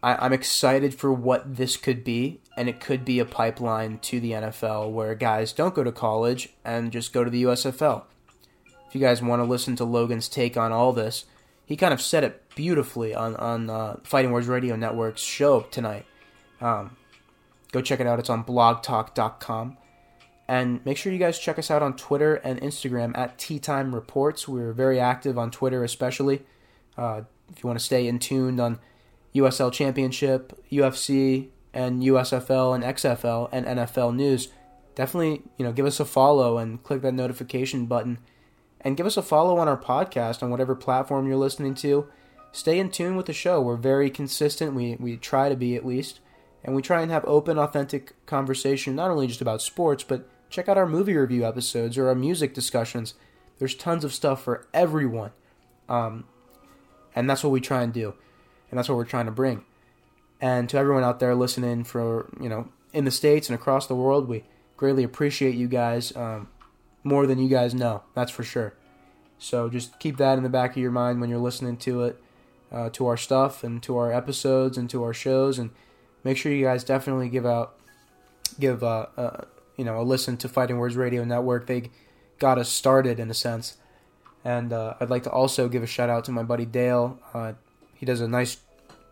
I, 0.04 0.26
am 0.26 0.34
excited 0.34 0.96
for 0.96 1.14
what 1.14 1.58
this 1.58 1.78
could 1.78 2.04
be, 2.04 2.42
and 2.58 2.68
it 2.68 2.80
could 2.80 3.06
be 3.06 3.20
a 3.20 3.26
pipeline 3.26 4.00
to 4.00 4.20
the 4.20 4.32
NFL 4.32 4.92
where 4.92 5.14
guys 5.16 5.54
don't 5.54 5.76
go 5.76 5.84
to 5.84 5.92
college 5.92 6.50
and 6.66 6.92
just 6.92 7.14
go 7.14 7.24
to 7.24 7.30
the 7.30 7.44
USFL. 7.44 8.04
If 8.88 8.96
you 8.96 9.02
guys 9.02 9.22
want 9.22 9.42
to 9.42 9.46
listen 9.46 9.76
to 9.78 9.86
Logan's 9.86 10.28
take 10.28 10.58
on 10.58 10.72
all 10.72 10.92
this, 10.92 11.26
he 11.66 11.78
kind 11.78 11.94
of 11.94 12.02
said 12.02 12.24
it 12.24 12.54
beautifully 12.56 13.16
on 13.16 13.36
on 13.38 13.70
uh, 13.70 13.98
Fighting 14.04 14.32
Words 14.32 14.48
Radio 14.48 14.76
Network's 14.76 15.22
show 15.22 15.62
tonight. 15.62 16.06
Um, 16.60 16.98
go 17.72 17.82
check 17.82 18.00
it 18.00 18.08
out. 18.08 18.20
It's 18.20 18.30
on 18.30 18.44
blogtalk.com. 18.44 19.78
And 20.48 20.86
make 20.86 20.98
sure 20.98 21.14
you 21.14 21.20
guys 21.20 21.40
check 21.40 21.58
us 21.58 21.72
out 21.72 21.82
on 21.82 21.96
Twitter 21.96 22.36
and 22.36 22.60
Instagram 22.60 23.18
at 23.18 23.38
Tea 23.38 23.58
Time 23.58 23.96
Reports. 23.96 24.50
We're 24.50 24.74
very 24.74 25.00
active 25.00 25.38
on 25.38 25.50
Twitter, 25.50 25.84
especially. 25.86 26.42
Uh, 26.98 27.22
if 27.50 27.64
you 27.64 27.68
want 27.68 27.80
to 27.80 27.86
stay 27.86 28.06
in 28.08 28.20
tuned 28.20 28.60
on 28.60 28.80
USL 29.36 29.72
Championship, 29.72 30.60
UFC, 30.72 31.50
and 31.74 32.04
USFL 32.04 32.76
and 32.76 32.84
XFL 32.84 33.50
and 33.52 33.66
NFL 33.66 34.16
news, 34.16 34.50
definitely 34.96 35.44
you 35.58 35.66
know 35.66 35.72
give 35.72 35.86
us 35.86 36.00
a 36.00 36.06
follow 36.06 36.58
and 36.58 36.84
click 36.84 37.02
that 37.02 37.14
notification 37.14 37.86
button, 37.86 38.20
and 38.82 38.98
give 38.98 39.06
us 39.06 39.18
a 39.18 39.22
follow 39.22 39.58
on 39.58 39.68
our 39.68 39.78
podcast 39.78 40.44
on 40.44 40.50
whatever 40.50 40.76
platform 40.76 41.28
you're 41.28 41.38
listening 41.38 41.76
to. 41.76 42.08
Stay 42.52 42.80
in 42.80 42.92
tune 42.92 43.16
with 43.16 43.28
the 43.28 43.34
show. 43.34 43.62
We're 43.62 43.78
very 43.78 44.10
consistent. 44.10 44.74
We 44.74 44.98
we 45.00 45.18
try 45.18 45.48
to 45.48 45.56
be 45.56 45.76
at 45.76 45.86
least, 45.86 46.20
and 46.64 46.76
we 46.76 46.82
try 46.82 47.02
and 47.02 47.12
have 47.12 47.24
open, 47.26 47.58
authentic 47.58 48.14
conversation 48.26 48.96
not 48.96 49.12
only 49.12 49.28
just 49.28 49.42
about 49.42 49.62
sports, 49.62 50.04
but 50.04 50.28
check 50.50 50.68
out 50.68 50.78
our 50.78 50.88
movie 50.88 51.16
review 51.16 51.46
episodes 51.46 51.98
or 51.98 52.10
our 52.10 52.16
music 52.16 52.54
discussions. 52.54 53.14
There's 53.60 53.76
tons 53.76 54.04
of 54.04 54.14
stuff 54.14 54.44
for 54.44 54.68
everyone, 54.74 55.32
um, 55.88 56.26
and 57.16 57.30
that's 57.30 57.44
what 57.44 57.52
we 57.52 57.62
try 57.62 57.84
and 57.84 57.94
do 57.94 58.16
and 58.72 58.78
that's 58.78 58.90
what 58.90 58.96
we're 58.96 59.06
trying 59.06 59.28
to 59.28 59.32
bring. 59.32 59.64
And 60.40 60.68
to 60.70 60.78
everyone 60.78 61.04
out 61.04 61.20
there 61.20 61.36
listening 61.36 61.84
for 61.84 62.30
you 62.40 62.50
know 62.50 62.70
in 62.94 63.06
the 63.06 63.12
states 63.12 63.48
and 63.48 63.56
across 63.56 63.86
the 63.86 63.96
world, 63.96 64.28
we 64.28 64.44
greatly 64.76 65.04
appreciate 65.04 65.54
you 65.54 65.68
guys 65.68 66.16
um, 66.16 66.50
more 67.04 67.28
than 67.28 67.38
you 67.38 67.50
guys 67.50 67.76
know. 67.76 68.04
That's 68.16 68.32
for 68.32 68.44
sure. 68.44 68.74
So 69.38 69.70
just 69.70 70.00
keep 70.00 70.18
that 70.18 70.38
in 70.38 70.44
the 70.44 70.50
back 70.50 70.72
of 70.72 70.78
your 70.78 70.92
mind 70.92 71.20
when 71.20 71.30
you're 71.30 71.40
listening 71.40 71.78
to 71.78 72.04
it, 72.04 72.22
uh, 72.72 72.90
to 72.92 73.08
our 73.08 73.18
stuff 73.18 73.64
and 73.64 73.82
to 73.84 73.98
our 73.98 74.12
episodes 74.12 74.78
and 74.78 74.90
to 74.90 75.04
our 75.04 75.14
shows, 75.14 75.60
and 75.60 75.72
make 76.24 76.38
sure 76.38 76.52
you 76.52 76.66
guys 76.66 76.84
definitely 76.84 77.30
give 77.30 77.46
out, 77.46 77.76
give 78.60 78.84
uh, 78.84 79.08
uh, 79.18 79.46
you 79.78 79.86
know 79.86 80.00
a 80.00 80.04
listen 80.04 80.38
to 80.38 80.50
Fighting 80.50 80.78
Words 80.78 80.96
Radio 80.96 81.24
Network. 81.24 81.68
They 81.68 81.90
got 82.40 82.58
us 82.58 82.70
started 82.70 83.20
in 83.20 83.30
a 83.30 83.34
sense, 83.34 83.78
and 84.44 84.74
uh, 84.74 84.96
I'd 85.00 85.10
like 85.10 85.24
to 85.24 85.32
also 85.32 85.68
give 85.68 85.84
a 85.84 85.88
shout 85.88 86.10
out 86.10 86.26
to 86.26 86.32
my 86.32 86.44
buddy 86.44 86.66
Dale. 86.66 87.20
Uh, 87.34 87.54
he 88.02 88.06
does 88.08 88.20
a 88.20 88.28
nice 88.28 88.58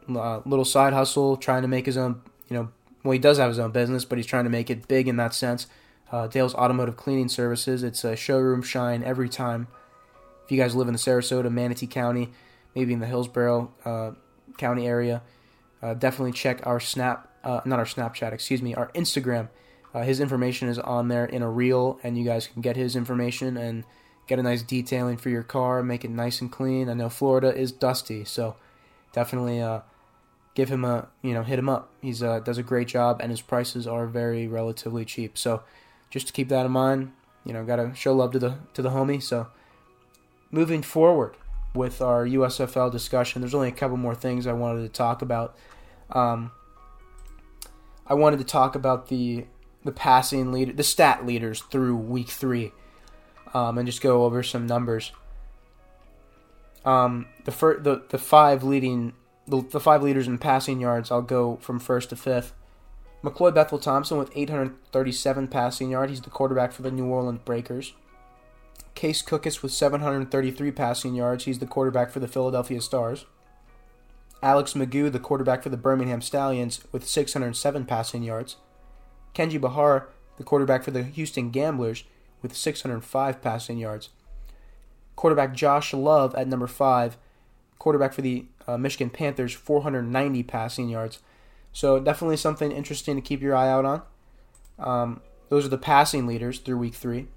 uh, 0.09 0.41
little 0.45 0.65
side 0.65 0.93
hustle, 0.93 1.37
trying 1.37 1.61
to 1.61 1.67
make 1.67 1.85
his 1.85 1.95
own. 1.95 2.21
You 2.49 2.57
know, 2.57 2.69
well, 3.03 3.11
he 3.11 3.19
does 3.19 3.37
have 3.37 3.49
his 3.49 3.59
own 3.59 3.71
business, 3.71 4.03
but 4.03 4.17
he's 4.17 4.25
trying 4.25 4.45
to 4.45 4.49
make 4.49 4.71
it 4.71 4.87
big 4.87 5.07
in 5.07 5.15
that 5.17 5.35
sense. 5.35 5.67
Uh, 6.11 6.25
Dale's 6.25 6.55
Automotive 6.55 6.97
Cleaning 6.97 7.29
Services. 7.29 7.83
It's 7.83 8.03
a 8.03 8.15
showroom 8.15 8.63
shine 8.63 9.03
every 9.03 9.29
time. 9.29 9.67
If 10.43 10.51
you 10.51 10.57
guys 10.57 10.75
live 10.75 10.87
in 10.87 10.93
the 10.93 10.99
Sarasota, 10.99 11.51
Manatee 11.51 11.85
County, 11.85 12.31
maybe 12.73 12.91
in 12.91 12.99
the 12.99 13.05
Hillsborough 13.05 13.71
uh, 13.85 14.11
County 14.57 14.87
area, 14.87 15.21
uh, 15.83 15.93
definitely 15.93 16.31
check 16.31 16.65
our 16.65 16.79
Snap, 16.79 17.31
uh, 17.43 17.61
not 17.65 17.77
our 17.77 17.85
Snapchat, 17.85 18.33
excuse 18.33 18.63
me, 18.63 18.73
our 18.73 18.87
Instagram. 18.93 19.49
Uh, 19.93 20.01
his 20.01 20.19
information 20.19 20.67
is 20.67 20.79
on 20.79 21.09
there 21.09 21.25
in 21.25 21.43
a 21.43 21.49
reel, 21.49 21.99
and 22.01 22.17
you 22.17 22.25
guys 22.25 22.47
can 22.47 22.63
get 22.63 22.75
his 22.75 22.95
information 22.95 23.55
and 23.55 23.83
get 24.25 24.39
a 24.39 24.43
nice 24.43 24.63
detailing 24.63 25.17
for 25.17 25.29
your 25.29 25.43
car, 25.43 25.83
make 25.83 26.03
it 26.03 26.09
nice 26.09 26.41
and 26.41 26.51
clean. 26.51 26.89
I 26.89 26.95
know 26.95 27.09
Florida 27.09 27.55
is 27.55 27.71
dusty, 27.71 28.25
so 28.25 28.55
definitely 29.13 29.61
uh, 29.61 29.81
give 30.55 30.69
him 30.69 30.83
a 30.83 31.07
you 31.21 31.33
know 31.33 31.43
hit 31.43 31.59
him 31.59 31.69
up. 31.69 31.91
He's 32.01 32.21
uh, 32.21 32.39
does 32.39 32.57
a 32.57 32.63
great 32.63 32.87
job, 32.87 33.19
and 33.21 33.31
his 33.31 33.41
prices 33.41 33.87
are 33.87 34.07
very 34.07 34.47
relatively 34.47 35.05
cheap. 35.05 35.37
So 35.37 35.63
just 36.09 36.27
to 36.27 36.33
keep 36.33 36.49
that 36.49 36.65
in 36.65 36.71
mind, 36.71 37.11
you 37.45 37.53
know, 37.53 37.63
gotta 37.63 37.93
show 37.95 38.13
love 38.13 38.31
to 38.33 38.39
the 38.39 38.57
to 38.73 38.81
the 38.81 38.89
homie. 38.89 39.21
So 39.21 39.47
moving 40.51 40.81
forward 40.81 41.35
with 41.73 42.01
our 42.01 42.25
USFL 42.25 42.91
discussion, 42.91 43.41
there's 43.41 43.53
only 43.53 43.67
a 43.67 43.73
couple 43.73 43.97
more 43.97 44.15
things 44.15 44.47
I 44.47 44.53
wanted 44.53 44.81
to 44.81 44.89
talk 44.89 45.21
about. 45.21 45.55
Um, 46.11 46.51
I 48.07 48.15
wanted 48.15 48.39
to 48.39 48.45
talk 48.45 48.75
about 48.75 49.07
the 49.07 49.45
the 49.83 49.91
passing 49.91 50.51
leader, 50.51 50.73
the 50.73 50.83
stat 50.83 51.25
leaders 51.25 51.61
through 51.61 51.95
week 51.95 52.29
three, 52.29 52.73
um, 53.53 53.77
and 53.77 53.87
just 53.87 54.01
go 54.01 54.25
over 54.25 54.43
some 54.43 54.67
numbers. 54.67 55.11
Um, 56.85 57.27
the 57.45 57.51
fir- 57.51 57.79
the 57.79 58.03
the 58.09 58.17
five 58.17 58.63
leading 58.63 59.13
the, 59.47 59.61
the 59.61 59.79
five 59.79 60.03
leaders 60.03 60.27
in 60.27 60.37
passing 60.37 60.79
yards. 60.79 61.11
I'll 61.11 61.21
go 61.21 61.57
from 61.57 61.79
first 61.79 62.09
to 62.09 62.15
fifth. 62.15 62.53
McLeod 63.23 63.53
Bethel 63.53 63.79
Thompson 63.79 64.17
with 64.17 64.31
837 64.33 65.47
passing 65.49 65.91
yards. 65.91 66.11
He's 66.11 66.21
the 66.21 66.29
quarterback 66.29 66.71
for 66.71 66.83
the 66.83 66.91
New 66.91 67.05
Orleans 67.05 67.41
Breakers. 67.43 67.93
Case 68.95 69.21
Cookus 69.21 69.61
with 69.61 69.73
733 69.73 70.71
passing 70.71 71.15
yards. 71.15 71.43
He's 71.43 71.59
the 71.59 71.65
quarterback 71.65 72.11
for 72.11 72.19
the 72.19 72.27
Philadelphia 72.27 72.79
Stars. 72.79 73.25
Alex 74.41 74.73
McGough, 74.73 75.11
the 75.11 75.19
quarterback 75.19 75.63
for 75.63 75.69
the 75.69 75.77
Birmingham 75.77 76.21
Stallions, 76.21 76.81
with 76.93 77.05
607 77.05 77.85
passing 77.85 78.23
yards. 78.23 78.55
Kenji 79.35 79.59
Bahar, 79.59 80.09
the 80.37 80.45
quarterback 80.45 80.83
for 80.83 80.91
the 80.91 81.03
Houston 81.03 81.49
Gamblers, 81.49 82.05
with 82.41 82.55
605 82.55 83.41
passing 83.41 83.77
yards. 83.77 84.09
Quarterback 85.19 85.53
Josh 85.53 85.93
Love 85.93 86.33
at 86.35 86.47
number 86.47 86.65
5, 86.65 87.17
quarterback 87.77 88.13
for 88.13 88.21
the 88.21 88.45
uh, 88.65 88.77
Michigan 88.77 89.09
Panthers, 89.09 89.51
490 89.51 90.43
passing 90.43 90.87
yards. 90.87 91.19
So 91.73 91.99
definitely 91.99 92.37
something 92.37 92.71
interesting 92.71 93.17
to 93.17 93.21
keep 93.21 93.41
your 93.41 93.53
eye 93.53 93.67
out 93.67 93.83
on. 93.83 94.01
Um, 94.79 95.21
those 95.49 95.65
are 95.65 95.69
the 95.69 95.77
passing 95.77 96.25
leaders 96.25 96.59
through 96.59 96.77
week 96.77 96.93
three. 96.93 97.27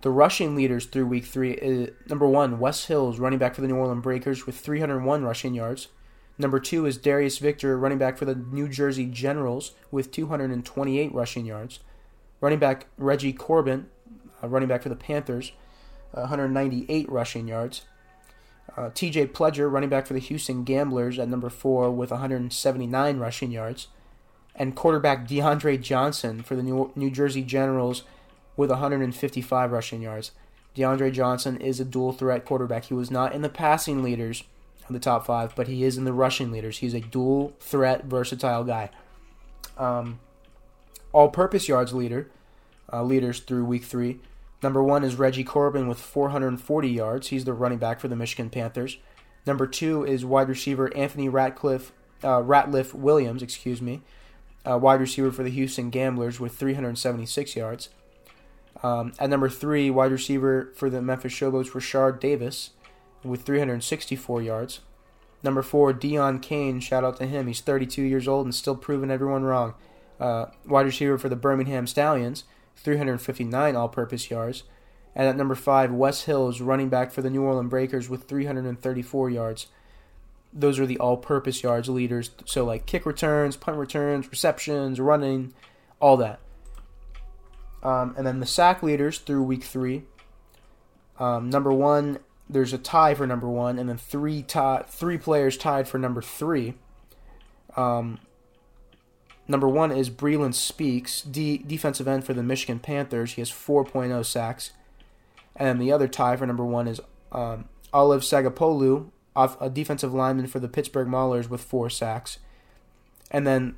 The 0.00 0.08
rushing 0.08 0.56
leaders 0.56 0.86
through 0.86 1.04
week 1.04 1.26
three 1.26 1.50
is 1.50 1.90
number 2.08 2.26
one, 2.26 2.58
Wes 2.58 2.86
Hills, 2.86 3.18
running 3.18 3.38
back 3.38 3.54
for 3.54 3.60
the 3.60 3.68
New 3.68 3.76
Orleans 3.76 4.02
Breakers 4.02 4.46
with 4.46 4.58
301 4.58 5.22
rushing 5.22 5.52
yards. 5.52 5.88
Number 6.38 6.60
two 6.60 6.86
is 6.86 6.96
Darius 6.96 7.36
Victor, 7.36 7.76
running 7.76 7.98
back 7.98 8.16
for 8.16 8.24
the 8.24 8.36
New 8.36 8.68
Jersey 8.68 9.04
Generals 9.04 9.72
with 9.90 10.12
228 10.12 11.12
rushing 11.12 11.44
yards. 11.44 11.80
Running 12.40 12.58
back 12.58 12.86
Reggie 12.96 13.34
Corbin, 13.34 13.88
uh, 14.42 14.48
running 14.48 14.70
back 14.70 14.82
for 14.82 14.88
the 14.88 14.96
Panthers, 14.96 15.52
198 16.12 17.10
rushing 17.10 17.48
yards. 17.48 17.82
Uh, 18.76 18.90
TJ 18.90 19.32
Pledger, 19.32 19.70
running 19.70 19.90
back 19.90 20.06
for 20.06 20.14
the 20.14 20.20
Houston 20.20 20.64
Gamblers 20.64 21.18
at 21.18 21.28
number 21.28 21.50
four 21.50 21.90
with 21.90 22.10
179 22.10 23.18
rushing 23.18 23.50
yards. 23.50 23.88
And 24.54 24.76
quarterback 24.76 25.26
DeAndre 25.26 25.80
Johnson 25.80 26.42
for 26.42 26.56
the 26.56 26.62
New, 26.62 26.92
New 26.94 27.10
Jersey 27.10 27.42
Generals 27.42 28.02
with 28.56 28.70
155 28.70 29.72
rushing 29.72 30.02
yards. 30.02 30.32
DeAndre 30.76 31.12
Johnson 31.12 31.58
is 31.60 31.80
a 31.80 31.84
dual 31.84 32.12
threat 32.12 32.44
quarterback. 32.44 32.84
He 32.84 32.94
was 32.94 33.10
not 33.10 33.34
in 33.34 33.42
the 33.42 33.48
passing 33.48 34.02
leaders 34.02 34.44
of 34.86 34.92
the 34.92 34.98
top 34.98 35.26
five, 35.26 35.54
but 35.54 35.68
he 35.68 35.84
is 35.84 35.96
in 35.96 36.04
the 36.04 36.12
rushing 36.12 36.50
leaders. 36.50 36.78
He's 36.78 36.94
a 36.94 37.00
dual 37.00 37.54
threat, 37.60 38.04
versatile 38.04 38.64
guy. 38.64 38.90
Um, 39.76 40.20
all 41.12 41.28
purpose 41.28 41.68
yards 41.68 41.92
leader, 41.92 42.30
uh, 42.92 43.02
leaders 43.02 43.40
through 43.40 43.64
week 43.64 43.84
three 43.84 44.20
Number 44.62 44.82
one 44.82 45.02
is 45.02 45.16
Reggie 45.16 45.44
Corbin 45.44 45.88
with 45.88 45.98
440 45.98 46.88
yards. 46.88 47.28
He's 47.28 47.44
the 47.44 47.52
running 47.52 47.78
back 47.78 47.98
for 47.98 48.08
the 48.08 48.16
Michigan 48.16 48.48
Panthers. 48.48 48.98
Number 49.44 49.66
two 49.66 50.04
is 50.04 50.24
wide 50.24 50.48
receiver 50.48 50.94
Anthony 50.96 51.28
Ratcliffe, 51.28 51.92
uh, 52.22 52.40
Ratliff 52.40 52.94
Williams, 52.94 53.42
excuse 53.42 53.82
me, 53.82 54.02
uh, 54.64 54.78
wide 54.78 55.00
receiver 55.00 55.32
for 55.32 55.42
the 55.42 55.50
Houston 55.50 55.90
Gamblers 55.90 56.38
with 56.38 56.54
376 56.54 57.56
yards. 57.56 57.88
Um, 58.84 59.12
at 59.18 59.30
number 59.30 59.48
three, 59.48 59.90
wide 59.90 60.12
receiver 60.12 60.72
for 60.76 60.88
the 60.88 61.02
Memphis 61.02 61.32
Showboats, 61.32 61.70
Rashard 61.70 62.20
Davis 62.20 62.70
with 63.24 63.42
364 63.42 64.42
yards. 64.42 64.80
Number 65.42 65.62
four, 65.62 65.92
Deon 65.92 66.40
Cain. 66.40 66.78
shout 66.78 67.02
out 67.02 67.16
to 67.16 67.26
him. 67.26 67.48
He's 67.48 67.60
32 67.60 68.02
years 68.02 68.28
old 68.28 68.46
and 68.46 68.54
still 68.54 68.76
proving 68.76 69.10
everyone 69.10 69.42
wrong. 69.42 69.74
Uh, 70.20 70.46
wide 70.66 70.86
receiver 70.86 71.18
for 71.18 71.28
the 71.28 71.36
Birmingham 71.36 71.86
Stallions 71.88 72.44
359 72.76 73.76
all 73.76 73.88
purpose 73.88 74.30
yards. 74.30 74.64
And 75.14 75.28
at 75.28 75.36
number 75.36 75.54
five, 75.54 75.92
Wes 75.92 76.22
Hills, 76.24 76.60
running 76.60 76.88
back 76.88 77.12
for 77.12 77.22
the 77.22 77.30
New 77.30 77.42
Orleans 77.42 77.70
Breakers 77.70 78.08
with 78.08 78.24
334 78.24 79.30
yards. 79.30 79.66
Those 80.52 80.78
are 80.78 80.86
the 80.86 80.98
all 80.98 81.16
purpose 81.16 81.62
yards 81.62 81.88
leaders. 81.88 82.30
So, 82.46 82.64
like 82.64 82.86
kick 82.86 83.04
returns, 83.06 83.56
punt 83.56 83.76
returns, 83.76 84.30
receptions, 84.30 85.00
running, 85.00 85.52
all 86.00 86.16
that. 86.18 86.40
Um, 87.82 88.14
and 88.16 88.26
then 88.26 88.40
the 88.40 88.46
sack 88.46 88.82
leaders 88.82 89.18
through 89.18 89.42
week 89.42 89.64
three. 89.64 90.04
Um, 91.18 91.50
number 91.50 91.72
one, 91.72 92.18
there's 92.48 92.72
a 92.72 92.78
tie 92.78 93.14
for 93.14 93.26
number 93.26 93.48
one, 93.48 93.78
and 93.78 93.88
then 93.88 93.98
three 93.98 94.42
tie, 94.42 94.84
three 94.88 95.18
players 95.18 95.56
tied 95.56 95.88
for 95.88 95.98
number 95.98 96.22
three. 96.22 96.74
Um, 97.76 98.20
Number 99.48 99.68
one 99.68 99.90
is 99.90 100.08
Breeland 100.08 100.54
Speaks, 100.54 101.22
D- 101.22 101.62
defensive 101.66 102.06
end 102.06 102.24
for 102.24 102.32
the 102.32 102.42
Michigan 102.42 102.78
Panthers. 102.78 103.32
He 103.32 103.40
has 103.40 103.50
4.0 103.50 104.24
sacks. 104.24 104.70
And 105.56 105.80
the 105.80 105.92
other 105.92 106.08
tie 106.08 106.36
for 106.36 106.46
number 106.46 106.64
one 106.64 106.88
is 106.88 107.00
um, 107.32 107.66
Olive 107.92 108.22
Sagapolu, 108.22 109.10
a 109.34 109.70
defensive 109.70 110.14
lineman 110.14 110.46
for 110.46 110.60
the 110.60 110.68
Pittsburgh 110.68 111.08
Maulers 111.08 111.48
with 111.48 111.62
four 111.62 111.90
sacks. 111.90 112.38
And 113.30 113.46
then 113.46 113.76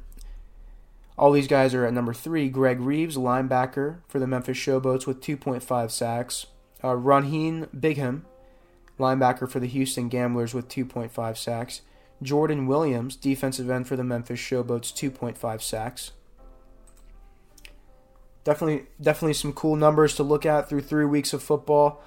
all 1.17 1.33
these 1.33 1.49
guys 1.49 1.75
are 1.75 1.87
at 1.87 1.93
number 1.93 2.13
three. 2.13 2.49
Greg 2.49 2.81
Reeves, 2.81 3.17
linebacker 3.17 3.99
for 4.09 4.19
the 4.19 4.27
Memphis 4.27 4.59
Showboats 4.59 5.07
with 5.07 5.21
2.5 5.21 5.91
sacks. 5.91 6.47
Uh, 6.83 6.89
Ronheen 6.89 7.69
Bigham, 7.79 8.25
linebacker 8.99 9.49
for 9.49 9.61
the 9.61 9.69
Houston 9.69 10.09
Gamblers 10.09 10.55
with 10.55 10.69
2.5 10.69 11.37
sacks. 11.37 11.83
Jordan 12.25 12.67
Williams, 12.67 13.15
defensive 13.15 13.71
end 13.71 13.87
for 13.87 13.97
the 13.97 14.03
Memphis 14.03 14.41
Showboats, 14.41 14.93
2.5 14.93 15.63
sacks. 15.63 16.13
Definitely, 18.43 18.87
definitely 19.01 19.35
some 19.35 19.53
cool 19.53 19.77
numbers 19.77 20.17
to 20.17 20.23
look 20.23 20.45
at 20.45 20.69
through 20.69 20.83
three 20.83 21.05
weeks 21.05 21.33
of 21.33 21.43
football. 21.43 22.03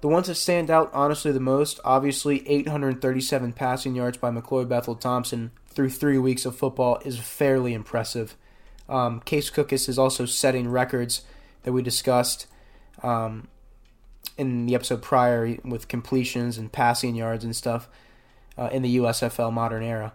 The 0.00 0.08
ones 0.08 0.26
that 0.26 0.34
stand 0.34 0.70
out, 0.70 0.90
honestly, 0.92 1.32
the 1.32 1.40
most, 1.40 1.80
obviously, 1.84 2.48
837 2.48 3.52
passing 3.52 3.94
yards 3.94 4.18
by 4.18 4.30
McLeod 4.30 4.68
Bethel 4.68 4.94
Thompson 4.94 5.52
through 5.68 5.90
three 5.90 6.18
weeks 6.18 6.44
of 6.44 6.56
football 6.56 7.00
is 7.04 7.18
fairly 7.18 7.72
impressive. 7.72 8.36
Um, 8.88 9.20
Case 9.20 9.50
Cookus 9.50 9.88
is 9.88 9.98
also 9.98 10.26
setting 10.26 10.68
records 10.68 11.22
that 11.62 11.72
we 11.72 11.82
discussed 11.82 12.46
um, 13.02 13.48
in 14.36 14.66
the 14.66 14.74
episode 14.74 15.02
prior 15.02 15.56
with 15.64 15.88
completions 15.88 16.58
and 16.58 16.72
passing 16.72 17.14
yards 17.14 17.44
and 17.44 17.54
stuff 17.54 17.88
uh, 18.56 18.68
in 18.72 18.82
the 18.82 18.96
USFL 18.96 19.52
modern 19.52 19.82
era, 19.82 20.12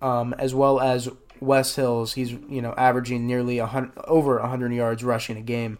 um, 0.00 0.34
as 0.38 0.54
well 0.54 0.80
as 0.80 1.08
Wes 1.40 1.74
Hills. 1.74 2.14
He's 2.14 2.32
you 2.32 2.62
know 2.62 2.74
averaging 2.76 3.26
nearly 3.26 3.60
over 3.60 4.38
100 4.40 4.72
yards 4.72 5.04
rushing 5.04 5.36
a 5.36 5.42
game, 5.42 5.78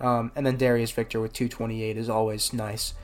um, 0.00 0.32
and 0.34 0.46
then 0.46 0.56
Darius 0.56 0.90
Victor 0.90 1.20
with 1.20 1.32
228 1.32 1.96
is 1.96 2.08
always 2.08 2.52
nice. 2.52 2.94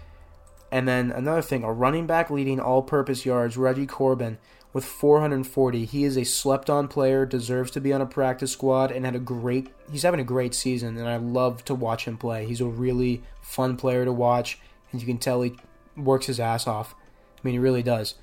And 0.73 0.87
then 0.87 1.11
another 1.11 1.43
thing, 1.43 1.65
a 1.65 1.73
running 1.73 2.07
back 2.07 2.31
leading 2.31 2.61
all-purpose 2.61 3.27
yards, 3.27 3.57
Reggie 3.57 3.87
Corbin 3.87 4.39
with 4.73 4.85
440. 4.85 5.85
He 5.85 6.05
is 6.05 6.17
a 6.17 6.25
slept-on 6.25 6.89
player, 6.89 7.27
deserves 7.27 7.71
to 7.73 7.81
be 7.81 7.93
on 7.93 8.01
a 8.01 8.07
practice 8.07 8.53
squad, 8.53 8.93
and 8.93 9.05
had 9.05 9.17
a 9.17 9.21
great. 9.21 9.69
He's 9.91 10.03
having 10.03 10.21
a 10.21 10.25
great 10.25 10.55
season, 10.55 10.97
and 10.97 11.09
I 11.09 11.17
love 11.17 11.65
to 11.67 11.75
watch 11.75 12.05
him 12.05 12.17
play. 12.17 12.47
He's 12.47 12.61
a 12.61 12.67
really 12.67 13.23
fun 13.43 13.77
player 13.77 14.05
to 14.05 14.13
watch, 14.13 14.59
and 14.93 15.01
you 15.01 15.07
can 15.07 15.19
tell 15.19 15.43
he 15.43 15.57
works 15.97 16.27
his 16.27 16.39
ass 16.39 16.67
off. 16.67 16.95
I 17.37 17.41
mean, 17.43 17.55
he 17.55 17.59
really 17.59 17.83
does. 17.83 18.15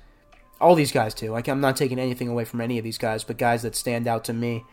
All 0.60 0.74
these 0.74 0.92
guys 0.92 1.14
too. 1.14 1.30
Like 1.30 1.48
I'm 1.48 1.60
not 1.60 1.76
taking 1.76 1.98
anything 1.98 2.28
away 2.28 2.44
from 2.44 2.60
any 2.60 2.78
of 2.78 2.84
these 2.84 2.98
guys, 2.98 3.24
but 3.24 3.38
guys 3.38 3.62
that 3.62 3.76
stand 3.76 4.06
out 4.06 4.24
to 4.24 4.32
me 4.32 4.64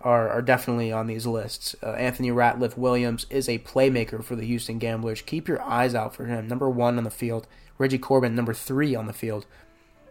are, 0.00 0.28
are 0.28 0.42
definitely 0.42 0.92
on 0.92 1.06
these 1.06 1.26
lists. 1.26 1.74
Uh, 1.82 1.90
Anthony 1.92 2.30
Ratliff 2.30 2.76
Williams 2.76 3.26
is 3.30 3.48
a 3.48 3.58
playmaker 3.60 4.22
for 4.22 4.36
the 4.36 4.44
Houston 4.44 4.78
Gamblers. 4.78 5.22
Keep 5.22 5.48
your 5.48 5.60
eyes 5.62 5.94
out 5.94 6.14
for 6.14 6.26
him. 6.26 6.46
Number 6.46 6.68
one 6.68 6.98
on 6.98 7.04
the 7.04 7.10
field. 7.10 7.46
Reggie 7.78 7.98
Corbin, 7.98 8.34
number 8.34 8.54
three 8.54 8.94
on 8.94 9.06
the 9.06 9.12
field. 9.12 9.46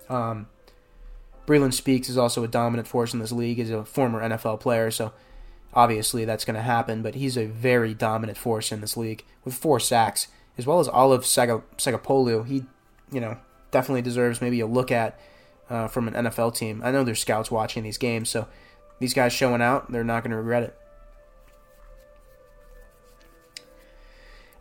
Um, 0.09 0.47
Breeland 1.45 1.73
Speaks 1.73 2.09
is 2.09 2.17
also 2.17 2.43
a 2.43 2.47
dominant 2.47 2.87
force 2.87 3.13
in 3.13 3.19
this 3.19 3.31
league. 3.31 3.57
He's 3.57 3.71
a 3.71 3.85
former 3.85 4.21
NFL 4.21 4.59
player, 4.59 4.91
so 4.91 5.13
obviously 5.73 6.25
that's 6.25 6.45
going 6.45 6.55
to 6.55 6.61
happen. 6.61 7.01
But 7.01 7.15
he's 7.15 7.37
a 7.37 7.45
very 7.45 7.93
dominant 7.93 8.37
force 8.37 8.71
in 8.71 8.81
this 8.81 8.97
league 8.97 9.23
with 9.45 9.53
four 9.53 9.79
sacks, 9.79 10.27
as 10.57 10.65
well 10.65 10.79
as 10.79 10.87
Olive 10.87 11.23
Sagapolu. 11.23 12.45
He, 12.45 12.65
you 13.11 13.21
know, 13.21 13.37
definitely 13.71 14.01
deserves 14.01 14.41
maybe 14.41 14.59
a 14.59 14.67
look 14.67 14.91
at 14.91 15.19
uh, 15.69 15.87
from 15.87 16.07
an 16.07 16.13
NFL 16.25 16.55
team. 16.55 16.81
I 16.83 16.91
know 16.91 17.03
there's 17.03 17.19
scouts 17.19 17.51
watching 17.51 17.83
these 17.83 17.97
games, 17.97 18.29
so 18.29 18.47
these 18.99 19.13
guys 19.13 19.33
showing 19.33 19.61
out, 19.61 19.91
they're 19.91 20.03
not 20.03 20.23
going 20.23 20.31
to 20.31 20.37
regret 20.37 20.63
it. 20.63 20.77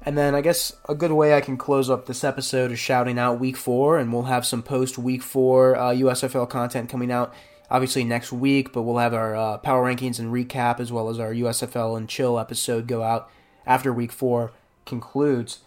And 0.03 0.17
then 0.17 0.37
I 0.37 0.41
guess 0.41 0.73
a 0.89 0.95
good 0.95 1.11
way 1.11 1.35
I 1.35 1.41
can 1.41 1.57
close 1.57 1.91
up 1.91 2.07
this 2.07 2.23
episode 2.23 2.71
is 2.71 2.79
shouting 2.79 3.19
out 3.19 3.41
week 3.41 3.57
four, 3.57 3.99
and 3.99 4.13
we'll 4.13 4.25
have 4.25 4.47
some 4.47 4.63
post 4.63 4.99
week 4.99 5.23
four 5.23 5.75
uh, 5.77 5.93
USFL 5.93 6.49
content 6.49 6.89
coming 6.89 7.11
out 7.11 7.35
obviously 7.71 8.05
next 8.05 8.33
week, 8.33 8.73
but 8.73 8.83
we'll 8.83 8.99
have 8.99 9.15
our 9.15 9.35
uh, 9.35 9.59
power 9.59 9.85
rankings 9.85 10.19
and 10.19 10.33
recap 10.33 10.81
as 10.81 10.93
well 10.93 11.09
as 11.09 11.19
our 11.19 11.33
USFL 11.33 11.97
and 11.97 12.09
chill 12.09 12.39
episode 12.39 12.87
go 12.87 13.03
out 13.03 13.29
after 13.67 13.93
week 13.93 14.13
four 14.13 14.53
concludes. 14.85 15.59